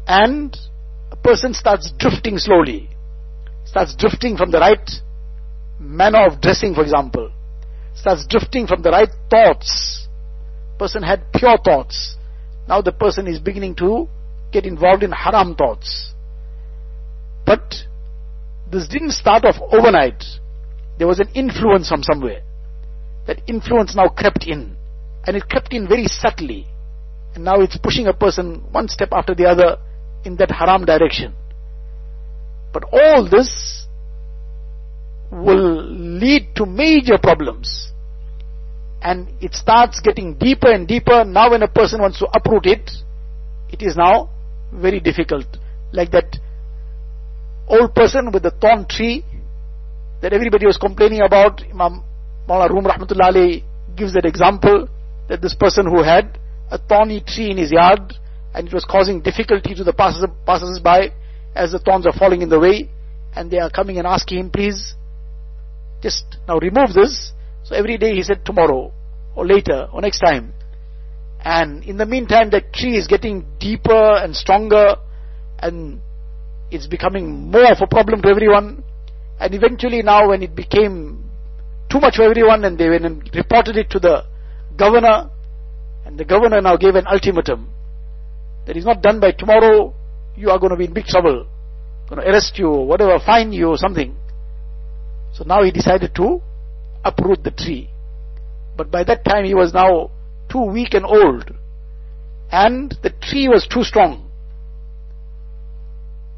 And 0.05 0.55
a 1.11 1.15
person 1.15 1.53
starts 1.53 1.91
drifting 1.97 2.37
slowly. 2.37 2.89
Starts 3.73 3.95
drifting 3.97 4.37
from 4.37 4.51
the 4.51 4.59
right 4.59 4.89
manner 5.79 6.27
of 6.27 6.39
dressing, 6.39 6.75
for 6.77 6.83
example 6.83 7.33
starts 7.95 8.25
drifting 8.27 8.67
from 8.67 8.81
the 8.81 8.89
right 8.89 9.09
thoughts. 9.29 10.07
Person 10.77 11.03
had 11.03 11.31
pure 11.33 11.57
thoughts. 11.63 12.17
Now 12.67 12.81
the 12.81 12.91
person 12.91 13.27
is 13.27 13.39
beginning 13.39 13.75
to 13.75 14.07
get 14.51 14.65
involved 14.65 15.03
in 15.03 15.11
haram 15.11 15.55
thoughts. 15.55 16.13
But 17.45 17.73
this 18.71 18.87
didn't 18.87 19.11
start 19.11 19.45
off 19.45 19.55
overnight. 19.71 20.23
There 20.97 21.07
was 21.07 21.19
an 21.19 21.29
influence 21.33 21.89
from 21.89 22.03
somewhere. 22.03 22.41
That 23.27 23.41
influence 23.47 23.95
now 23.95 24.09
crept 24.09 24.45
in. 24.47 24.75
And 25.25 25.37
it 25.37 25.47
crept 25.49 25.73
in 25.73 25.87
very 25.87 26.07
subtly. 26.07 26.67
And 27.35 27.43
now 27.43 27.61
it's 27.61 27.77
pushing 27.77 28.07
a 28.07 28.13
person 28.13 28.63
one 28.71 28.87
step 28.87 29.09
after 29.11 29.33
the 29.33 29.45
other 29.45 29.77
in 30.25 30.35
that 30.37 30.51
haram 30.51 30.85
direction. 30.85 31.33
But 32.73 32.85
all 32.91 33.29
this 33.29 33.85
will 35.31 35.85
lead 36.19 36.55
to 36.55 36.65
major 36.65 37.17
problems. 37.21 37.91
And 39.01 39.27
it 39.41 39.53
starts 39.53 39.99
getting 39.99 40.35
deeper 40.35 40.71
and 40.71 40.87
deeper. 40.87 41.23
Now 41.23 41.51
when 41.51 41.61
a 41.61 41.67
person 41.67 42.01
wants 42.01 42.19
to 42.19 42.27
uproot 42.33 42.65
it, 42.65 42.89
it 43.69 43.81
is 43.81 43.95
now 43.95 44.29
very 44.73 44.99
difficult. 44.99 45.45
Like 45.91 46.11
that 46.11 46.37
old 47.67 47.93
person 47.93 48.31
with 48.31 48.43
the 48.43 48.51
thorn 48.51 48.85
tree 48.87 49.23
that 50.21 50.33
everybody 50.33 50.65
was 50.65 50.77
complaining 50.77 51.21
about. 51.21 51.61
Imam 51.61 52.03
Mawlana 52.47 52.69
Rum 52.69 52.85
Rahmatullah 52.85 53.63
gives 53.95 54.13
that 54.13 54.25
example 54.25 54.87
that 55.29 55.41
this 55.41 55.53
person 55.53 55.85
who 55.85 56.01
had 56.01 56.39
a 56.71 56.77
thorny 56.77 57.21
tree 57.21 57.51
in 57.51 57.57
his 57.57 57.71
yard 57.71 58.13
and 58.53 58.67
it 58.67 58.73
was 58.73 58.85
causing 58.85 59.21
difficulty 59.21 59.73
to 59.75 59.83
the 59.83 59.93
passers 59.93 60.79
by 60.79 61.11
as 61.55 61.71
the 61.71 61.79
thorns 61.79 62.05
are 62.05 62.13
falling 62.13 62.41
in 62.41 62.49
the 62.49 62.59
way 62.59 62.89
and 63.35 63.49
they 63.49 63.59
are 63.59 63.69
coming 63.69 63.97
and 63.97 64.07
asking 64.07 64.39
him, 64.39 64.49
please 64.49 64.95
just 66.01 66.37
now 66.47 66.57
remove 66.57 66.93
this. 66.93 67.31
So 67.63 67.75
every 67.75 67.97
day 67.97 68.15
he 68.15 68.23
said 68.23 68.45
tomorrow 68.45 68.91
or 69.35 69.45
later 69.45 69.87
or 69.91 70.01
next 70.01 70.19
time. 70.19 70.53
And 71.43 71.83
in 71.83 71.97
the 71.97 72.05
meantime 72.05 72.49
that 72.51 72.73
tree 72.73 72.97
is 72.97 73.07
getting 73.07 73.45
deeper 73.59 74.15
and 74.15 74.35
stronger 74.35 74.95
and 75.59 76.01
it's 76.71 76.87
becoming 76.87 77.51
more 77.51 77.71
of 77.71 77.77
a 77.81 77.87
problem 77.87 78.21
to 78.21 78.29
everyone. 78.29 78.83
And 79.39 79.53
eventually 79.53 80.01
now 80.01 80.29
when 80.29 80.41
it 80.43 80.55
became 80.55 81.29
too 81.89 81.99
much 81.99 82.15
for 82.15 82.23
everyone 82.23 82.63
and 82.65 82.77
they 82.77 82.89
went 82.89 83.05
and 83.05 83.29
reported 83.35 83.77
it 83.77 83.89
to 83.91 83.99
the 83.99 84.23
governor 84.77 85.29
and 86.05 86.17
the 86.17 86.25
governor 86.25 86.61
now 86.61 86.75
gave 86.77 86.95
an 86.95 87.05
ultimatum 87.07 87.69
that 88.65 88.77
is 88.77 88.85
not 88.85 89.01
done 89.01 89.19
by 89.19 89.31
tomorrow, 89.31 89.93
you 90.35 90.49
are 90.49 90.59
going 90.59 90.71
to 90.71 90.77
be 90.77 90.85
in 90.85 90.93
big 90.93 91.05
trouble. 91.05 91.47
Going 92.09 92.21
to 92.21 92.29
arrest 92.29 92.57
you, 92.57 92.69
whatever, 92.69 93.17
fine 93.23 93.51
you 93.53 93.75
something. 93.77 94.15
So 95.33 95.43
now 95.45 95.63
he 95.63 95.71
decided 95.71 96.13
to 96.15 96.41
uproot 97.03 97.43
the 97.43 97.51
tree. 97.51 97.89
But 98.75 98.91
by 98.91 99.03
that 99.03 99.25
time 99.25 99.45
he 99.45 99.53
was 99.53 99.73
now 99.73 100.11
too 100.49 100.63
weak 100.63 100.93
and 100.93 101.05
old. 101.05 101.51
And 102.51 102.95
the 103.01 103.09
tree 103.09 103.47
was 103.47 103.67
too 103.67 103.83
strong. 103.83 104.29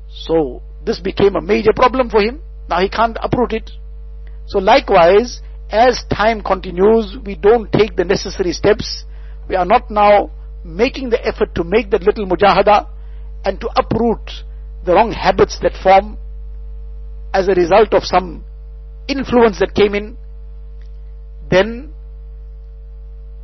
So 0.10 0.62
this 0.86 0.99
became 0.99 1.36
a 1.36 1.41
major 1.41 1.73
problem 1.73 2.10
for 2.10 2.21
him. 2.21 2.41
Now 2.69 2.79
he 2.79 2.89
can't 2.89 3.17
uproot 3.21 3.53
it. 3.53 3.71
So 4.47 4.60
likewise, 4.60 5.41
as 5.69 6.03
time 6.13 6.41
continues, 6.41 7.17
we 7.23 7.36
don't 7.36 7.71
take 7.71 7.95
the 7.95 8.05
necessary 8.05 8.53
steps. 8.53 9.03
We 9.49 9.55
are 9.55 9.65
not 9.65 9.91
now 9.91 10.31
making 10.63 11.10
the 11.10 11.25
effort 11.25 11.53
to 11.55 11.63
make 11.63 11.91
that 11.91 12.03
little 12.03 12.25
mujahada 12.25 12.88
and 13.45 13.62
to 13.62 13.69
uproot 13.77 14.31
the 14.84 14.93
wrong 14.93 15.12
habits 15.12 15.60
that 15.62 15.73
form 15.81 16.17
as 17.34 17.47
a 17.47 17.53
result 17.53 17.93
of 17.93 18.03
some 18.03 18.43
influence 19.08 19.60
that 19.60 19.73
came 19.75 19.93
in, 19.93 20.17
then 21.49 21.93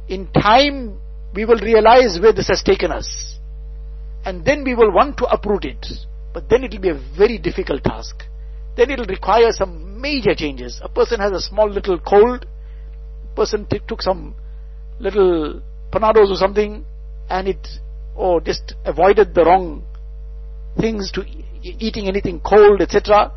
in 0.10 0.28
time 0.28 1.00
we 1.34 1.46
will 1.46 1.60
realize 1.60 2.20
where 2.20 2.34
this 2.34 2.48
has 2.48 2.62
taken 2.64 2.92
us. 2.92 3.38
And 4.26 4.44
then 4.44 4.64
we 4.64 4.76
will 4.76 4.92
want 4.92 5.18
to 5.18 5.26
uproot 5.26 5.66
it. 5.66 5.86
But 6.34 6.50
then 6.50 6.64
it 6.64 6.72
will 6.72 6.82
be 6.82 6.90
a 6.90 7.02
very 7.18 7.38
difficult 7.38 7.84
task. 7.84 8.24
Then 8.76 8.90
it 8.90 9.00
will 9.00 9.08
require 9.08 9.52
some 9.52 10.00
major 10.02 10.34
changes. 10.36 10.80
A 10.84 10.90
person 10.90 11.20
has 11.20 11.32
a 11.32 11.40
small 11.40 11.70
little 11.70 12.00
cold, 12.00 12.46
a 13.32 13.36
person 13.36 13.66
t- 13.66 13.82
took 13.88 14.02
some 14.02 14.36
little 15.00 15.62
panados 15.92 16.30
or 16.30 16.36
something, 16.36 16.86
and 17.30 17.48
it, 17.48 17.68
or 18.16 18.42
just 18.42 18.76
avoided 18.86 19.34
the 19.34 19.44
wrong 19.44 19.84
things 20.80 21.12
to 21.12 21.24
eating 21.64 22.08
anything 22.08 22.40
cold, 22.40 22.82
etc. 22.82 23.32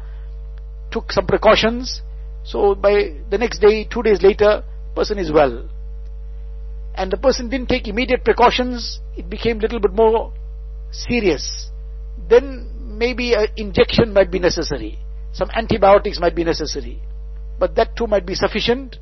Took 0.91 1.13
some 1.13 1.27
precautions. 1.27 2.03
So 2.45 2.75
by 2.75 3.17
the 3.31 3.39
next 3.39 3.61
day, 3.61 3.85
two 3.85 4.03
days 4.03 4.23
later, 4.23 4.63
person 4.95 5.19
is 5.19 5.33
well. 5.33 5.69
And 6.95 7.11
the 7.11 7.17
person 7.17 7.49
didn't 7.49 7.69
take 7.69 7.89
immediate 7.89 8.25
precautions, 8.25 9.01
it 9.17 9.29
became 9.29 9.59
a 9.59 9.63
little 9.63 9.81
bit 9.81 9.93
more 9.93 10.33
serious. 10.93 11.71
Then 12.29 12.71
maybe 12.81 13.35
an 13.35 13.49
injection 13.57 14.13
might 14.13 14.31
be 14.31 14.39
necessary. 14.39 14.99
Some 15.33 15.51
antibiotics 15.53 16.21
might 16.21 16.37
be 16.37 16.45
necessary. 16.45 17.03
But 17.59 17.75
that 17.77 17.97
too 17.97 18.07
might 18.07 18.27
be 18.27 18.35
sufficient 18.35 18.97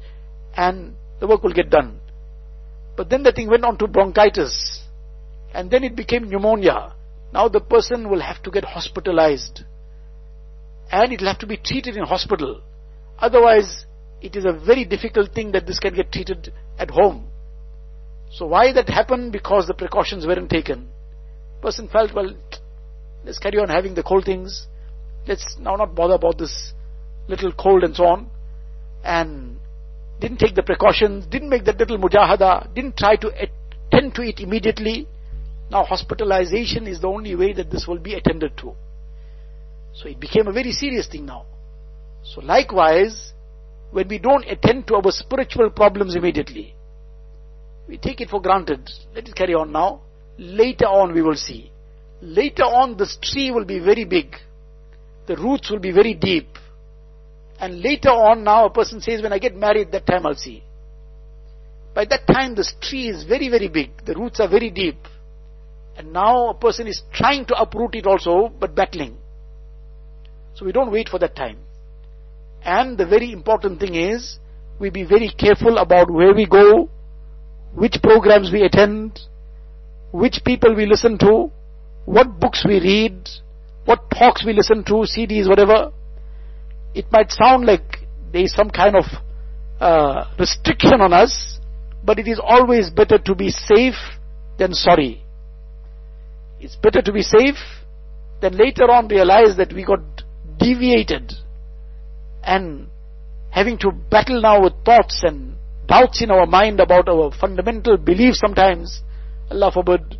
and 0.56 0.94
the 1.20 1.26
work 1.26 1.42
will 1.42 1.52
get 1.52 1.68
done. 1.68 2.00
But 2.96 3.10
then 3.10 3.22
the 3.22 3.32
thing 3.32 3.48
went 3.48 3.64
on 3.64 3.76
to 3.78 3.86
bronchitis. 3.86 4.82
And 5.54 5.70
then 5.70 5.84
it 5.84 5.94
became 5.94 6.28
pneumonia. 6.30 6.94
Now 7.32 7.48
the 7.48 7.60
person 7.60 8.10
will 8.10 8.20
have 8.20 8.42
to 8.42 8.50
get 8.50 8.64
hospitalized. 8.64 9.62
And 10.90 11.12
it 11.12 11.20
will 11.20 11.28
have 11.28 11.38
to 11.38 11.46
be 11.46 11.56
treated 11.56 11.96
in 11.96 12.04
hospital. 12.04 12.60
Otherwise, 13.18 13.86
it 14.20 14.36
is 14.36 14.44
a 14.44 14.52
very 14.52 14.84
difficult 14.84 15.32
thing 15.32 15.52
that 15.52 15.66
this 15.66 15.78
can 15.78 15.94
get 15.94 16.12
treated 16.12 16.52
at 16.78 16.90
home. 16.90 17.28
So 18.30 18.46
why 18.46 18.72
that 18.72 18.88
happened? 18.88 19.32
Because 19.32 19.66
the 19.66 19.74
precautions 19.74 20.26
weren't 20.26 20.50
taken. 20.50 20.88
Person 21.60 21.88
felt, 21.88 22.14
well, 22.14 22.34
let's 23.24 23.38
carry 23.38 23.58
on 23.58 23.68
having 23.68 23.94
the 23.94 24.02
cold 24.02 24.24
things. 24.24 24.66
Let's 25.26 25.56
now 25.58 25.76
not 25.76 25.94
bother 25.94 26.14
about 26.14 26.38
this 26.38 26.72
little 27.28 27.52
cold 27.52 27.84
and 27.84 27.94
so 27.94 28.04
on. 28.04 28.30
And 29.04 29.56
didn't 30.20 30.38
take 30.38 30.54
the 30.54 30.62
precautions, 30.62 31.26
didn't 31.26 31.48
make 31.48 31.64
that 31.64 31.78
little 31.78 31.98
mujahada, 31.98 32.72
didn't 32.74 32.96
try 32.96 33.16
to 33.16 33.28
attend 33.28 34.14
to 34.14 34.22
it 34.22 34.40
immediately. 34.40 35.08
Now 35.72 35.84
hospitalization 35.84 36.86
is 36.86 37.00
the 37.00 37.08
only 37.08 37.34
way 37.34 37.54
that 37.54 37.70
this 37.70 37.86
will 37.88 37.98
be 37.98 38.12
attended 38.12 38.58
to. 38.58 38.74
So 39.94 40.06
it 40.06 40.20
became 40.20 40.46
a 40.46 40.52
very 40.52 40.72
serious 40.72 41.08
thing 41.08 41.24
now. 41.24 41.46
So 42.22 42.42
likewise, 42.42 43.32
when 43.90 44.06
we 44.06 44.18
don't 44.18 44.44
attend 44.46 44.86
to 44.88 44.96
our 44.96 45.10
spiritual 45.10 45.70
problems 45.70 46.14
immediately, 46.14 46.74
we 47.88 47.96
take 47.96 48.20
it 48.20 48.28
for 48.28 48.42
granted. 48.42 48.88
Let 49.14 49.26
it 49.26 49.34
carry 49.34 49.54
on 49.54 49.72
now. 49.72 50.02
Later 50.36 50.84
on 50.84 51.14
we 51.14 51.22
will 51.22 51.36
see. 51.36 51.70
Later 52.20 52.64
on 52.64 52.98
this 52.98 53.16
tree 53.22 53.50
will 53.50 53.64
be 53.64 53.78
very 53.78 54.04
big. 54.04 54.36
The 55.26 55.36
roots 55.36 55.70
will 55.70 55.80
be 55.80 55.90
very 55.90 56.12
deep. 56.12 56.48
And 57.58 57.80
later 57.80 58.10
on 58.10 58.44
now 58.44 58.66
a 58.66 58.70
person 58.70 59.00
says, 59.00 59.22
when 59.22 59.32
I 59.32 59.38
get 59.38 59.56
married, 59.56 59.90
that 59.92 60.06
time 60.06 60.26
I'll 60.26 60.34
see. 60.34 60.62
By 61.94 62.04
that 62.04 62.26
time 62.26 62.54
this 62.54 62.74
tree 62.82 63.08
is 63.08 63.24
very, 63.24 63.48
very 63.48 63.68
big. 63.68 64.04
The 64.04 64.14
roots 64.14 64.38
are 64.38 64.48
very 64.48 64.68
deep. 64.68 64.96
And 65.96 66.12
now 66.12 66.48
a 66.48 66.54
person 66.54 66.86
is 66.86 67.02
trying 67.12 67.44
to 67.46 67.60
uproot 67.60 67.94
it 67.94 68.06
also, 68.06 68.48
but 68.48 68.74
battling. 68.74 69.16
So 70.54 70.64
we 70.64 70.72
don't 70.72 70.90
wait 70.90 71.08
for 71.08 71.18
that 71.18 71.36
time. 71.36 71.58
And 72.64 72.96
the 72.96 73.06
very 73.06 73.32
important 73.32 73.80
thing 73.80 73.94
is, 73.94 74.38
we 74.78 74.90
be 74.90 75.04
very 75.04 75.30
careful 75.30 75.78
about 75.78 76.10
where 76.10 76.34
we 76.34 76.46
go, 76.46 76.88
which 77.74 77.96
programs 78.02 78.50
we 78.52 78.62
attend, 78.62 79.18
which 80.12 80.40
people 80.44 80.74
we 80.74 80.86
listen 80.86 81.18
to, 81.18 81.50
what 82.04 82.38
books 82.40 82.64
we 82.66 82.80
read, 82.80 83.28
what 83.84 84.10
talks 84.10 84.44
we 84.44 84.52
listen 84.52 84.84
to, 84.84 85.04
CDs, 85.04 85.48
whatever. 85.48 85.92
It 86.94 87.06
might 87.10 87.30
sound 87.30 87.64
like 87.64 87.82
there 88.32 88.42
is 88.42 88.52
some 88.52 88.70
kind 88.70 88.96
of 88.96 89.04
uh, 89.80 90.26
restriction 90.38 91.00
on 91.00 91.12
us, 91.12 91.58
but 92.04 92.18
it 92.18 92.28
is 92.28 92.40
always 92.42 92.90
better 92.90 93.18
to 93.18 93.34
be 93.34 93.50
safe 93.50 93.94
than 94.58 94.74
sorry. 94.74 95.21
It's 96.62 96.76
better 96.76 97.02
to 97.02 97.12
be 97.12 97.22
safe 97.22 97.58
than 98.40 98.56
later 98.56 98.84
on 98.84 99.08
realize 99.08 99.56
that 99.56 99.72
we 99.72 99.84
got 99.84 99.98
deviated 100.58 101.32
and 102.44 102.86
having 103.50 103.78
to 103.78 103.90
battle 103.90 104.40
now 104.40 104.62
with 104.62 104.72
thoughts 104.84 105.24
and 105.24 105.56
doubts 105.88 106.22
in 106.22 106.30
our 106.30 106.46
mind 106.46 106.78
about 106.78 107.08
our 107.08 107.32
fundamental 107.32 107.96
beliefs 107.96 108.38
sometimes, 108.38 109.02
Allah 109.50 109.72
forbid, 109.72 110.18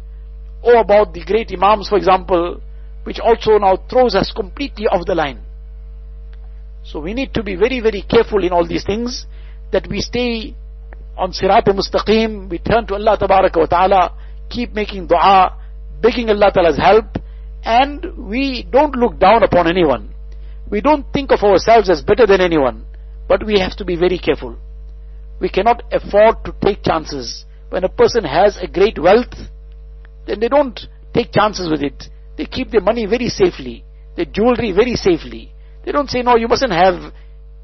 or 0.64 0.74
about 0.81 1.14
the 1.14 1.24
great 1.24 1.52
Imams, 1.52 1.88
for 1.88 1.96
example, 1.96 2.61
which 3.05 3.20
also 3.20 3.59
now 3.59 3.76
throws 3.88 4.16
us 4.16 4.33
completely 4.35 4.88
off 4.88 5.07
the 5.07 5.14
line. 5.14 5.38
So 6.83 6.98
we 6.98 7.14
need 7.14 7.33
to 7.35 7.44
be 7.44 7.55
very, 7.55 7.78
very 7.78 8.02
careful 8.02 8.42
in 8.42 8.50
all 8.52 8.66
these 8.66 8.85
things, 8.85 9.26
that 9.70 9.87
we 9.88 10.00
stay 10.00 10.57
on 11.16 11.31
Sirat 11.33 11.68
al-Mustaqim, 11.68 12.50
we 12.50 12.59
turn 12.59 12.85
to 12.88 12.94
Allah 12.94 13.16
ta'ala, 13.16 14.12
keep 14.50 14.72
making 14.72 15.07
dua, 15.07 15.62
begging 16.02 16.28
Allah 16.28 16.50
Ta'ala's 16.52 16.78
help, 16.78 17.06
and 17.64 18.04
we 18.18 18.66
don't 18.70 18.96
look 18.96 19.18
down 19.18 19.42
upon 19.42 19.68
anyone. 19.68 20.12
We 20.70 20.80
don't 20.80 21.06
think 21.12 21.30
of 21.30 21.42
ourselves 21.42 21.88
as 21.88 22.02
better 22.02 22.26
than 22.26 22.40
anyone, 22.40 22.84
but 23.28 23.46
we 23.46 23.60
have 23.60 23.76
to 23.76 23.84
be 23.84 23.96
very 23.96 24.18
careful. 24.18 24.56
We 25.40 25.48
cannot 25.48 25.82
afford 25.92 26.44
to 26.44 26.54
take 26.64 26.82
chances. 26.82 27.44
When 27.70 27.84
a 27.84 27.88
person 27.88 28.24
has 28.24 28.58
a 28.60 28.66
great 28.66 28.98
wealth, 28.98 29.34
then 30.26 30.40
they 30.40 30.48
don't 30.48 30.78
take 31.14 31.32
chances 31.32 31.70
with 31.70 31.82
it. 31.82 32.04
They 32.36 32.46
keep 32.46 32.70
their 32.70 32.80
money 32.80 33.06
very 33.06 33.28
safely, 33.28 33.84
their 34.16 34.24
jewelry 34.24 34.72
very 34.72 34.94
safely. 34.94 35.52
They 35.84 35.92
don't 35.92 36.08
say, 36.10 36.22
no, 36.22 36.36
you 36.36 36.48
mustn't 36.48 36.72
have 36.72 37.12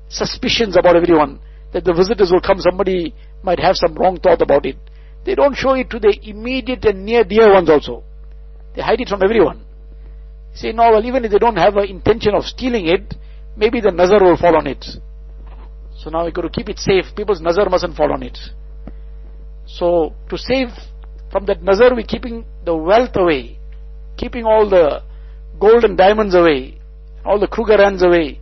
suspicions 0.09 0.77
about 0.77 0.97
everyone, 0.97 1.41
that 1.73 1.85
the 1.85 1.93
visitors 1.93 2.31
will 2.33 2.41
come, 2.41 2.59
somebody 2.61 3.15
might 3.43 3.61
have 3.61 3.77
some 3.77 3.95
wrong 3.95 4.19
thought 4.19 4.43
about 4.43 4.67
it. 4.67 4.77
They 5.25 5.35
don't 5.35 5.55
show 5.55 5.75
it 5.75 5.91
to 5.91 5.99
their 5.99 6.15
immediate 6.23 6.85
and 6.85 7.05
near 7.05 7.25
dear 7.25 7.53
ones 7.53 7.69
also. 7.69 8.05
They 8.79 8.85
hide 8.85 9.01
it 9.01 9.09
from 9.09 9.25
everyone. 9.25 9.65
Say, 10.55 10.71
no, 10.71 10.93
well, 10.93 11.05
even 11.05 11.25
if 11.25 11.33
they 11.33 11.39
don't 11.39 11.57
have 11.57 11.77
an 11.77 11.87
intention 11.87 12.33
of 12.37 12.45
stealing 12.45 12.87
it, 12.87 13.13
maybe 13.57 13.81
the 13.81 13.91
nazar 13.91 14.23
will 14.23 14.37
fall 14.37 14.57
on 14.57 14.69
it. 14.69 14.85
So 15.99 16.11
now 16.11 16.25
we've 16.25 16.33
got 16.33 16.43
to 16.43 16.49
keep 16.49 16.69
it 16.69 16.79
safe. 16.79 17.07
People's 17.17 17.41
nazar 17.41 17.69
mustn't 17.69 17.97
fall 17.97 18.13
on 18.13 18.23
it. 18.23 18.39
So 19.67 20.15
to 20.31 20.39
save 20.39 20.69
from 21.33 21.47
that 21.47 21.61
nazar, 21.61 21.93
we're 21.93 22.07
keeping 22.07 22.45
the 22.65 22.77
wealth 22.77 23.17
away, 23.17 23.59
keeping 24.17 24.45
all 24.45 24.71
the 24.71 25.03
gold 25.59 25.83
and 25.83 25.99
diamonds 25.99 26.37
away, 26.37 26.79
all 27.25 27.41
the 27.41 27.49
Krugerrands 27.49 28.03
away. 28.07 28.39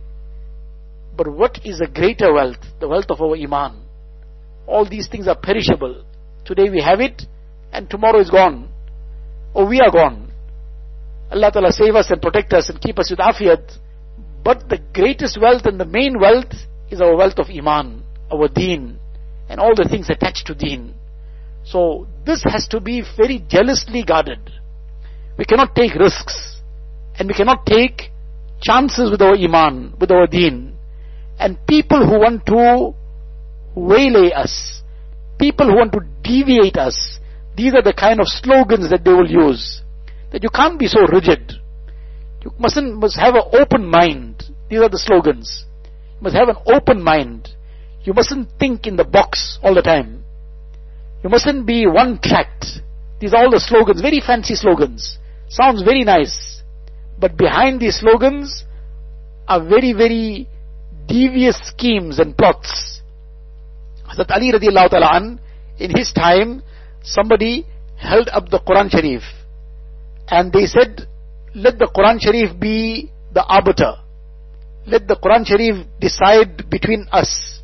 But 1.17 1.33
what 1.33 1.65
is 1.65 1.81
a 1.81 1.87
greater 1.87 2.31
wealth? 2.31 2.63
The 2.79 2.87
wealth 2.87 3.09
of 3.09 3.21
our 3.21 3.35
iman. 3.35 3.81
All 4.67 4.87
these 4.87 5.07
things 5.07 5.27
are 5.27 5.35
perishable. 5.35 6.05
Today 6.45 6.69
we 6.69 6.79
have 6.83 6.99
it, 6.99 7.23
and 7.71 7.89
tomorrow 7.89 8.19
is 8.19 8.29
gone. 8.29 8.69
Or 9.55 9.65
we 9.67 9.79
are 9.79 9.89
gone. 9.89 10.26
Allah 11.31 11.51
Ta'ala 11.51 11.71
save 11.71 11.95
us 11.95 12.09
and 12.09 12.21
protect 12.21 12.53
us 12.53 12.69
and 12.69 12.79
keep 12.79 12.99
us 12.99 13.09
with 13.09 13.19
afiyat. 13.19 13.77
But 14.43 14.69
the 14.69 14.79
greatest 14.93 15.39
wealth 15.41 15.65
and 15.65 15.79
the 15.79 15.85
main 15.85 16.19
wealth 16.19 16.53
is 16.89 17.01
our 17.01 17.15
wealth 17.15 17.37
of 17.37 17.49
iman, 17.49 18.03
our 18.31 18.47
deen, 18.47 18.97
and 19.49 19.59
all 19.59 19.75
the 19.75 19.87
things 19.89 20.09
attached 20.09 20.47
to 20.47 20.55
deen. 20.55 20.93
So 21.65 22.07
this 22.25 22.43
has 22.45 22.67
to 22.69 22.79
be 22.79 23.03
very 23.17 23.43
jealously 23.49 24.03
guarded. 24.03 24.39
We 25.37 25.45
cannot 25.45 25.75
take 25.75 25.95
risks, 25.95 26.61
and 27.19 27.27
we 27.27 27.33
cannot 27.33 27.65
take 27.65 28.09
chances 28.61 29.11
with 29.11 29.21
our 29.21 29.35
iman, 29.35 29.95
with 29.99 30.11
our 30.11 30.27
deen. 30.27 30.75
And 31.39 31.57
people 31.67 32.07
who 32.07 32.19
want 32.19 32.45
to 32.47 32.95
waylay 33.75 34.31
us, 34.31 34.81
people 35.37 35.67
who 35.67 35.75
want 35.75 35.91
to 35.91 35.99
deviate 36.23 36.77
us, 36.77 37.19
these 37.55 37.73
are 37.73 37.83
the 37.83 37.93
kind 37.93 38.19
of 38.19 38.27
slogans 38.27 38.89
that 38.89 39.03
they 39.03 39.11
will 39.11 39.29
use. 39.29 39.81
That 40.31 40.43
you 40.43 40.49
can't 40.49 40.79
be 40.79 40.87
so 40.87 41.01
rigid. 41.07 41.53
You 42.43 42.51
mustn't, 42.59 42.95
must 42.95 43.17
have 43.17 43.35
an 43.35 43.43
open 43.53 43.85
mind. 43.85 44.43
These 44.69 44.79
are 44.79 44.89
the 44.89 44.99
slogans. 44.99 45.65
You 46.15 46.23
must 46.23 46.35
have 46.35 46.49
an 46.49 46.57
open 46.65 47.01
mind. 47.01 47.49
You 48.03 48.13
mustn't 48.13 48.49
think 48.59 48.87
in 48.87 48.95
the 48.95 49.03
box 49.03 49.59
all 49.63 49.73
the 49.73 49.81
time. 49.81 50.23
You 51.23 51.29
mustn't 51.29 51.65
be 51.65 51.85
one 51.87 52.19
tracked. 52.21 52.65
These 53.19 53.33
are 53.33 53.43
all 53.43 53.51
the 53.51 53.59
slogans, 53.59 54.01
very 54.01 54.21
fancy 54.21 54.55
slogans. 54.55 55.17
Sounds 55.49 55.81
very 55.81 56.03
nice. 56.03 56.61
But 57.19 57.35
behind 57.35 57.79
these 57.79 57.99
slogans 57.99 58.63
are 59.47 59.63
very, 59.63 59.93
very 59.93 60.47
devious 61.07 61.57
schemes 61.67 62.19
and 62.19 62.37
plots. 62.37 63.01
Hazrat 64.07 64.29
Ali 64.31 64.51
radiallahu 64.51 64.89
ta'ala 64.89 65.09
an, 65.17 65.39
in 65.79 65.91
his 65.95 66.11
time, 66.13 66.61
somebody 67.01 67.65
held 67.97 68.29
up 68.29 68.49
the 68.49 68.59
Quran 68.59 68.91
Sharif. 68.91 69.23
And 70.29 70.51
they 70.51 70.65
said, 70.65 71.07
let 71.55 71.79
the 71.79 71.89
Quran 71.95 72.21
Sharif 72.21 72.59
be 72.59 73.11
the 73.33 73.43
arbiter. 73.43 73.95
let 74.87 75.07
the 75.07 75.15
Quran 75.15 75.45
Sharif 75.45 75.85
decide 75.99 76.69
between 76.69 77.07
us. 77.11 77.61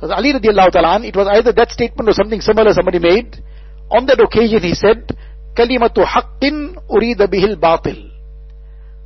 So 0.00 0.12
Ali 0.12 0.32
radiallahu 0.32 0.70
ta'ala, 0.70 1.04
it 1.04 1.16
was 1.16 1.26
either 1.26 1.52
that 1.52 1.70
statement 1.70 2.08
or 2.08 2.12
something 2.12 2.40
similar 2.40 2.72
somebody 2.72 2.98
made. 2.98 3.42
On 3.90 4.04
that 4.06 4.20
occasion 4.20 4.62
he 4.62 4.74
said, 4.74 5.08
Kalimatu 5.56 6.04
haqqin 6.04 6.76
urida 6.88 7.26
bihil 7.26 7.56
batil. 7.56 8.10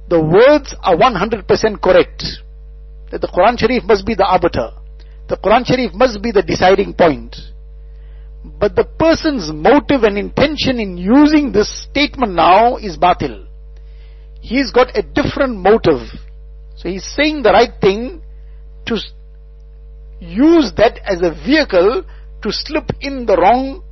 The 0.08 0.20
words 0.20 0.74
are 0.82 0.96
100% 0.96 1.80
correct. 1.80 2.24
That 3.10 3.20
the 3.20 3.28
Quran 3.28 3.58
Sharif 3.58 3.84
must 3.84 4.04
be 4.04 4.14
the 4.14 4.26
arbiter. 4.26 4.70
The 5.28 5.36
Quran 5.36 5.64
Sharif 5.64 5.94
must 5.94 6.20
be 6.20 6.32
the 6.32 6.42
deciding 6.42 6.94
point. 6.94 7.36
But 8.45 8.74
the 8.74 8.84
person's 8.84 9.53
motive 9.53 10.03
and 10.03 10.18
intention 10.18 10.80
in 10.80 10.97
using 10.97 11.53
this 11.53 11.70
statement 11.84 12.34
now 12.34 12.76
is 12.76 12.97
batil. 12.97 13.47
He's 14.40 14.72
got 14.72 14.97
a 14.97 15.03
different 15.03 15.57
motive. 15.57 16.09
So 16.76 16.88
he's 16.88 17.05
saying 17.05 17.43
the 17.43 17.53
right 17.53 17.72
thing 17.80 18.22
to 18.86 18.99
use 20.20 20.72
that 20.76 20.99
as 21.05 21.22
a 21.22 21.30
vehicle 21.30 22.05
to 22.43 22.53
slip 22.53 22.90
in 23.01 23.26
the 23.26 23.36
wrong 23.36 23.82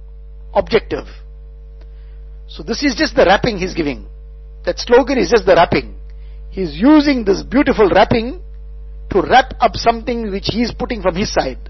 objective. 0.52 1.06
So 2.48 2.64
this 2.64 2.82
is 2.82 2.96
just 2.96 3.14
the 3.14 3.24
wrapping 3.24 3.58
he's 3.58 3.74
giving. 3.74 4.06
That 4.64 4.80
slogan 4.80 5.18
is 5.18 5.30
just 5.30 5.46
the 5.46 5.54
wrapping. 5.54 5.94
He's 6.50 6.74
using 6.74 7.24
this 7.24 7.44
beautiful 7.44 7.88
wrapping 7.88 8.42
to 9.10 9.22
wrap 9.22 9.54
up 9.60 9.76
something 9.76 10.32
which 10.32 10.48
he's 10.52 10.74
putting 10.74 11.00
from 11.00 11.14
his 11.14 11.32
side. 11.32 11.69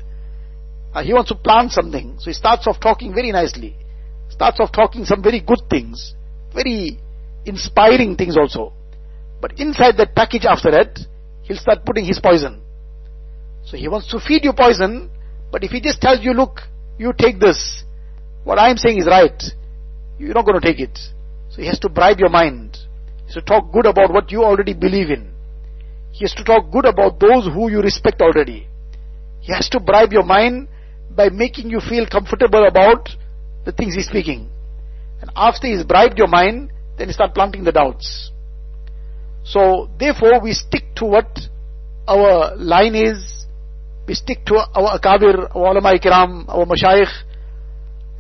Uh, 0.93 1.03
he 1.03 1.12
wants 1.12 1.28
to 1.30 1.36
plant 1.36 1.70
something. 1.72 2.16
So 2.18 2.30
he 2.30 2.34
starts 2.34 2.66
off 2.66 2.80
talking 2.80 3.14
very 3.14 3.30
nicely. 3.32 3.76
Starts 4.28 4.59
off 4.61 4.72
talking 4.72 5.05
some 5.05 5.22
very 5.22 5.41
good 5.41 5.61
things. 5.68 6.14
Very 6.55 6.99
inspiring 7.45 8.16
things 8.16 8.36
also. 8.36 8.72
But 9.41 9.59
inside 9.59 9.97
that 9.99 10.14
package 10.14 10.45
after 10.45 10.70
that, 10.70 10.99
he'll 11.43 11.57
start 11.57 11.84
putting 11.84 12.05
his 12.05 12.18
poison. 12.18 12.61
So 13.64 13.76
he 13.76 13.88
wants 13.88 14.09
to 14.11 14.20
feed 14.20 14.45
you 14.45 14.53
poison, 14.53 15.11
but 15.53 15.64
if 15.64 15.70
he 15.70 15.80
just 15.80 16.01
tells 16.01 16.20
you, 16.22 16.32
look, 16.32 16.61
you 16.99 17.12
take 17.16 17.38
this, 17.38 17.84
what 18.45 18.59
I'm 18.59 18.76
saying 18.76 18.99
is 18.99 19.07
right, 19.07 19.43
you're 20.18 20.34
not 20.34 20.45
going 20.45 20.61
to 20.61 20.66
take 20.66 20.80
it. 20.80 20.99
So 21.51 21.62
he 21.62 21.66
has 21.68 21.78
to 21.80 21.88
bribe 21.88 22.18
your 22.18 22.28
mind. 22.28 22.76
He 23.18 23.24
has 23.26 23.34
to 23.34 23.43
talk 23.43 23.72
good 23.72 23.86
about 23.86 24.12
what 24.12 24.30
you 24.30 24.45
already 24.45 24.74
believe 24.74 25.11
in. 25.11 25.32
He 26.12 26.24
has 26.24 26.34
to 26.34 26.45
talk 26.45 26.70
good 26.70 26.84
about 26.84 27.20
those 27.20 27.47
who 27.47 27.70
you 27.70 27.80
respect 27.80 28.20
already. 28.20 28.66
He 29.41 29.53
has 29.53 29.68
to 29.70 29.80
bribe 29.80 30.12
your 30.12 30.24
mind 30.24 30.68
by 31.14 31.28
making 31.28 31.70
you 31.70 31.80
feel 31.80 32.06
comfortable 32.06 32.66
about 32.66 33.08
the 33.64 33.72
things 33.72 33.94
he's 33.94 34.06
speaking. 34.06 34.48
And 35.20 35.30
after 35.36 35.66
he's 35.66 35.84
bribed 35.84 36.18
your 36.18 36.28
mind, 36.28 36.72
then 36.96 37.08
you 37.08 37.14
start 37.14 37.34
planting 37.34 37.64
the 37.64 37.72
doubts. 37.72 38.30
So, 39.44 39.90
therefore, 39.98 40.40
we 40.40 40.52
stick 40.52 40.94
to 40.96 41.04
what 41.06 41.38
our 42.06 42.56
line 42.56 42.94
is. 42.94 43.46
We 44.06 44.14
stick 44.14 44.44
to 44.46 44.56
our 44.56 44.98
akabir, 44.98 45.54
our 45.54 45.72
ulama 45.72 45.98
kiram, 45.98 46.48
our 46.48 46.64
mashayikh. 46.64 47.12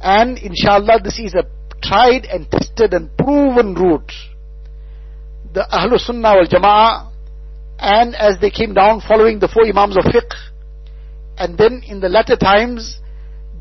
And 0.00 0.38
inshallah, 0.38 1.00
this 1.02 1.18
is 1.18 1.34
a 1.34 1.44
tried 1.82 2.26
and 2.26 2.50
tested 2.50 2.94
and 2.94 3.16
proven 3.16 3.74
route. 3.74 4.12
The 5.52 5.66
Ahlul 5.72 5.98
Sunnah 5.98 6.34
wal 6.34 6.46
Jama'ah, 6.46 7.10
and 7.78 8.14
as 8.14 8.38
they 8.40 8.50
came 8.50 8.74
down 8.74 9.00
following 9.00 9.40
the 9.40 9.48
four 9.48 9.64
Imams 9.64 9.96
of 9.96 10.04
fiqh, 10.04 10.49
and 11.40 11.56
then 11.56 11.82
in 11.86 12.00
the 12.00 12.08
latter 12.10 12.36
times, 12.36 13.00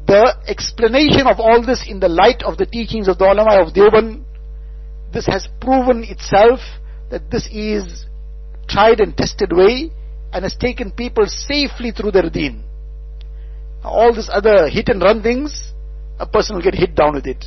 the 0.05 0.35
explanation 0.47 1.27
of 1.27 1.39
all 1.39 1.65
this 1.65 1.85
in 1.87 2.01
the 2.01 2.09
light 2.09 2.43
of 2.43 2.57
the 2.57 2.65
teachings 2.65 3.07
of 3.07 3.17
the 3.17 3.23
ulama 3.23 3.63
of 3.63 3.73
Deoband, 3.73 4.25
this 5.13 5.25
has 5.27 5.47
proven 5.61 6.03
itself 6.03 6.59
that 7.09 7.31
this 7.31 7.47
is 7.47 8.05
tried 8.67 8.99
and 8.99 9.15
tested 9.15 9.53
way 9.53 9.91
and 10.33 10.43
has 10.43 10.57
taken 10.57 10.91
people 10.91 11.25
safely 11.25 11.91
through 11.91 12.11
their 12.11 12.29
deen. 12.29 12.63
All 13.81 14.13
this 14.13 14.29
other 14.31 14.67
hit 14.67 14.89
and 14.89 15.01
run 15.01 15.23
things, 15.23 15.71
a 16.19 16.27
person 16.27 16.57
will 16.57 16.63
get 16.63 16.75
hit 16.75 16.95
down 16.95 17.13
with 17.13 17.25
it. 17.25 17.45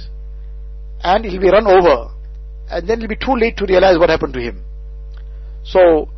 And 1.04 1.26
he'll 1.26 1.42
be 1.42 1.50
run 1.50 1.66
over. 1.66 2.10
And 2.70 2.88
then 2.88 3.02
it'll 3.02 3.08
be 3.08 3.16
too 3.16 3.36
late 3.36 3.58
to 3.58 3.66
realize 3.66 3.98
what 3.98 4.08
happened 4.08 4.32
to 4.32 4.40
him. 4.40 4.64
So, 5.62 6.08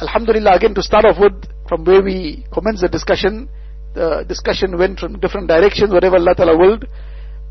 Alhamdulillah, 0.00 0.54
again 0.54 0.74
to 0.74 0.82
start 0.82 1.04
off 1.04 1.16
with, 1.18 1.44
from 1.68 1.84
where 1.84 2.02
we 2.02 2.46
commenced 2.52 2.82
the 2.82 2.88
discussion, 2.88 3.48
the 3.94 4.24
discussion 4.28 4.76
went 4.76 4.98
from 4.98 5.20
different 5.20 5.48
directions, 5.48 5.92
whatever 5.92 6.16
Allah 6.16 6.34
Ta'ala 6.34 6.58
willed. 6.58 6.86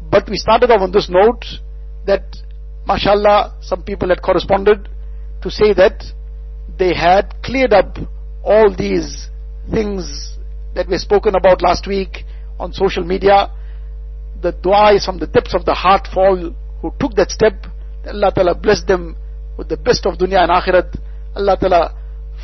But 0.09 0.29
we 0.29 0.37
started 0.37 0.69
off 0.71 0.81
on 0.81 0.91
this 0.91 1.09
note 1.09 1.45
that, 2.05 2.23
mashallah, 2.85 3.55
some 3.61 3.83
people 3.83 4.09
had 4.09 4.21
corresponded 4.21 4.89
to 5.41 5.49
say 5.49 5.73
that 5.73 6.03
they 6.77 6.93
had 6.93 7.33
cleared 7.43 7.73
up 7.73 7.97
all 8.43 8.75
these 8.75 9.29
things 9.71 10.37
that 10.75 10.89
were 10.89 10.97
spoken 10.97 11.35
about 11.35 11.61
last 11.61 11.87
week 11.87 12.25
on 12.59 12.73
social 12.73 13.03
media. 13.03 13.49
The 14.41 14.51
dua 14.51 14.93
is 14.95 15.05
from 15.05 15.19
the 15.19 15.27
depths 15.27 15.55
of 15.55 15.65
the 15.65 15.73
heart 15.73 16.07
for 16.13 16.27
all 16.27 16.53
who 16.81 16.91
took 16.99 17.15
that 17.15 17.31
step. 17.31 17.65
Allah 18.05 18.31
Ta'ala 18.35 18.55
bless 18.55 18.83
them 18.83 19.15
with 19.57 19.69
the 19.69 19.77
best 19.77 20.05
of 20.05 20.17
dunya 20.17 20.39
and 20.43 20.51
akhirat. 20.51 20.97
Allah 21.35 21.57
Ta'ala 21.57 21.95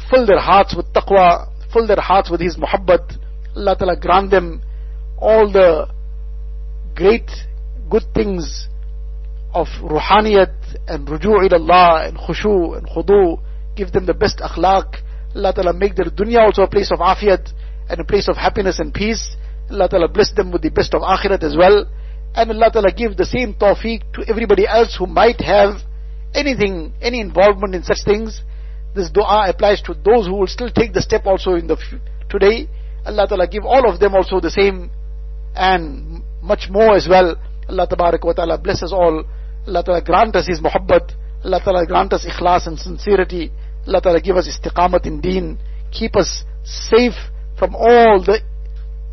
fill 0.09 0.25
their 0.25 0.39
hearts 0.39 0.75
with 0.75 0.85
taqwa, 0.93 1.49
fill 1.73 1.87
their 1.87 1.99
hearts 1.99 2.29
with 2.29 2.39
His 2.39 2.55
muhabbat. 2.55 3.17
Allah 3.59 3.75
Ta'ala 3.77 3.97
grant 3.97 4.31
them 4.31 4.61
all 5.17 5.51
the 5.51 5.87
great 6.95 7.29
good 7.89 8.03
things 8.13 8.67
of 9.53 9.67
ruhaniyat 9.81 10.55
and 10.87 11.07
ruju' 11.07 11.45
ila 11.45 11.57
Allah 11.59 12.07
and 12.07 12.17
khushu 12.17 12.77
and 12.77 12.87
khudu. 12.87 13.39
Give 13.75 13.91
them 13.91 14.05
the 14.05 14.13
best 14.13 14.39
akhlaq. 14.39 14.95
Allah 15.35 15.53
Ta'ala 15.53 15.73
make 15.73 15.95
their 15.95 16.05
dunya 16.05 16.39
also 16.39 16.63
a 16.63 16.67
place 16.67 16.91
of 16.91 16.99
afiyat 16.99 17.51
and 17.89 17.99
a 17.99 18.05
place 18.05 18.29
of 18.29 18.37
happiness 18.37 18.79
and 18.79 18.93
peace. 18.93 19.35
Allah 19.69 19.89
Ta'ala 19.89 20.07
bless 20.07 20.31
them 20.31 20.51
with 20.51 20.61
the 20.61 20.69
best 20.69 20.93
of 20.93 21.01
akhirat 21.01 21.43
as 21.43 21.57
well. 21.57 21.85
And 22.35 22.51
Allah 22.51 22.71
Ta'ala 22.71 22.91
give 22.91 23.17
the 23.17 23.25
same 23.25 23.53
tawfiq 23.53 24.13
to 24.13 24.23
everybody 24.29 24.65
else 24.65 24.95
who 24.97 25.05
might 25.05 25.41
have 25.41 25.81
anything, 26.33 26.93
any 27.01 27.19
involvement 27.19 27.75
in 27.75 27.83
such 27.83 28.03
things. 28.05 28.41
This 28.95 29.09
dua 29.09 29.49
applies 29.49 29.81
to 29.83 29.93
those 29.93 30.27
who 30.27 30.35
will 30.35 30.47
still 30.47 30.69
take 30.69 30.93
the 30.93 31.01
step 31.01 31.25
also 31.25 31.55
in 31.55 31.67
the 31.67 31.77
today. 32.29 32.69
Allah 33.08 33.26
Ta'ala 33.28 33.46
give 33.46 33.64
all 33.64 33.90
of 33.90 34.00
them 34.00 34.14
also 34.14 34.40
the 34.40 34.50
same 34.50 34.90
and 35.54 36.22
much 36.42 36.68
more 36.70 36.96
as 36.96 37.06
well. 37.08 37.36
Allah 37.68 37.86
Ta'ala 37.88 38.58
bless 38.58 38.82
us 38.82 38.92
all. 38.92 39.24
Allah 39.66 39.82
Ta'ala 39.84 40.02
grant 40.02 40.36
us 40.36 40.46
His 40.46 40.60
muhabbat. 40.60 41.12
Allah 41.44 41.60
Ta'ala 41.62 41.86
grant 41.86 42.12
us 42.12 42.26
ikhlas 42.26 42.66
and 42.66 42.78
sincerity. 42.78 43.50
Allah 43.86 44.00
Ta'ala 44.00 44.20
give 44.20 44.36
us 44.36 44.48
istiqamat 44.48 45.06
in 45.06 45.20
deen. 45.20 45.58
Keep 45.92 46.16
us 46.16 46.44
safe 46.64 47.14
from 47.58 47.74
all 47.74 48.22
the 48.24 48.40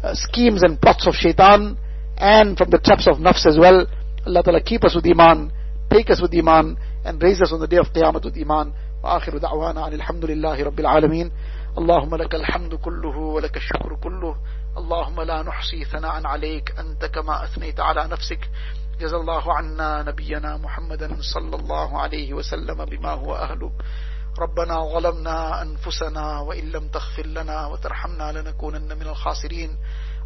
uh, 0.03 0.13
schemes 0.15 0.63
and 0.63 0.79
plots 0.81 1.05
of 1.07 1.13
shaitan 1.13 1.77
and 2.17 2.57
from 2.57 2.69
the 2.69 2.79
traps 2.79 3.07
of 3.07 3.17
nafs 3.17 3.45
as 3.45 3.57
well. 3.59 3.85
Allah 4.25 4.43
Ta'ala 4.43 4.61
keep 4.61 4.83
us 4.83 4.95
with 4.95 5.05
iman, 5.05 5.51
take 5.89 6.09
us 6.09 6.21
with 6.21 6.33
iman, 6.33 6.77
and 7.03 7.21
raise 7.21 7.41
us 7.41 7.51
on 7.51 7.59
the 7.59 7.67
day 7.67 7.77
of 7.77 7.87
qiyamah 7.87 8.23
with 8.23 8.37
iman. 8.37 8.73
وآخر 9.03 9.37
دعوانا 9.37 9.87
أن 9.87 9.93
الحمد 9.93 10.25
لله 10.25 10.63
رب 10.63 10.79
العالمين 10.79 11.31
اللهم 11.78 12.14
لك 12.14 12.34
الحمد 12.34 12.74
كله 12.74 13.16
ولك 13.16 13.56
الشكر 13.56 13.96
كله. 13.96 14.36
اللهم 14.76 15.22
لا 15.22 15.42
نحصي 15.42 15.84
ثناء 15.84 16.26
عليك. 16.26 16.78
أنت 16.78 17.04
كما 17.04 17.44
أثنيت 17.44 17.80
على 17.80 18.08
نفسك. 18.08 18.50
جزا 19.00 19.16
الله 19.16 19.54
عنا 19.54 20.02
نبينا 20.02 20.56
محمدا 20.56 21.16
صلى 21.20 21.56
الله 21.56 22.00
عليه 22.00 22.34
وسلم 22.34 22.84
بما 22.84 23.10
هو 23.10 23.34
أهله. 23.34 23.72
ربنا 24.38 24.92
ظلمنا 24.94 25.62
أنفسنا 25.62 26.40
وإن 26.40 26.70
لم 26.70 26.88
تغفر 26.88 27.26
لنا 27.26 27.66
وترحمنا 27.66 28.32
لنكونن 28.32 28.98
من 28.98 29.06
الخاسرين. 29.06 29.76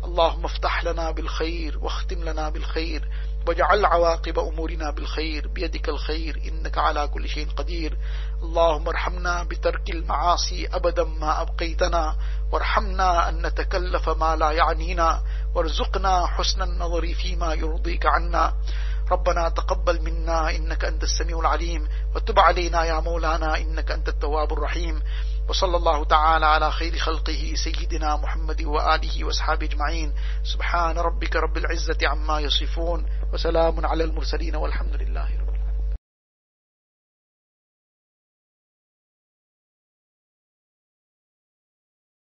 اللهم 0.04 0.44
افتح 0.44 0.84
لنا 0.84 1.10
بالخير 1.10 1.78
واختم 1.78 2.24
لنا 2.24 2.48
بالخير 2.48 3.08
واجعل 3.46 3.84
عواقب 3.84 4.38
أمورنا 4.38 4.90
بالخير 4.90 5.48
بيدك 5.48 5.88
الخير 5.88 6.42
إنك 6.48 6.78
على 6.78 7.08
كل 7.08 7.28
شيء 7.28 7.48
قدير. 7.56 7.98
اللهم 8.42 8.88
ارحمنا 8.88 9.42
بترك 9.42 9.90
المعاصي 9.90 10.66
أبدا 10.66 11.04
ما 11.04 11.40
أبقيتنا. 11.40 12.16
وارحمنا 12.52 13.28
أن 13.28 13.46
نتكلف 13.46 14.08
ما 14.08 14.36
لا 14.36 14.50
يعنينا. 14.50 15.22
وارزقنا 15.54 16.26
حسن 16.26 16.62
النظر 16.62 17.14
فيما 17.14 17.54
يرضيك 17.54 18.06
عنا. 18.06 18.54
ربنا 19.10 19.48
تقبل 19.48 20.02
منا 20.02 20.50
إنك 20.50 20.84
أنت 20.84 21.02
السميع 21.02 21.38
العليم. 21.38 21.88
وتب 22.14 22.38
علينا 22.38 22.84
يا 22.84 23.00
مولانا 23.00 23.58
إنك 23.58 23.90
أنت 23.90 24.08
التواب 24.08 24.52
الرحيم. 24.52 25.02
وصلى 25.50 25.76
الله 25.76 26.04
تعالى 26.04 26.46
على 26.46 26.70
خير 26.70 26.98
خلقه 26.98 27.54
سيدنا 27.54 28.16
محمد 28.16 28.62
وآله 28.62 29.24
وأصحابه 29.24 29.66
أجمعين. 29.66 30.12
سبحان 30.44 30.98
ربك 30.98 31.36
رب 31.36 31.56
العزة 31.56 31.98
عما 32.08 32.40
يصفون 32.40 33.06
وسلام 33.32 33.86
على 33.86 34.04
المرسلين 34.04 34.56
والحمد 34.56 34.94
لله 34.94 35.39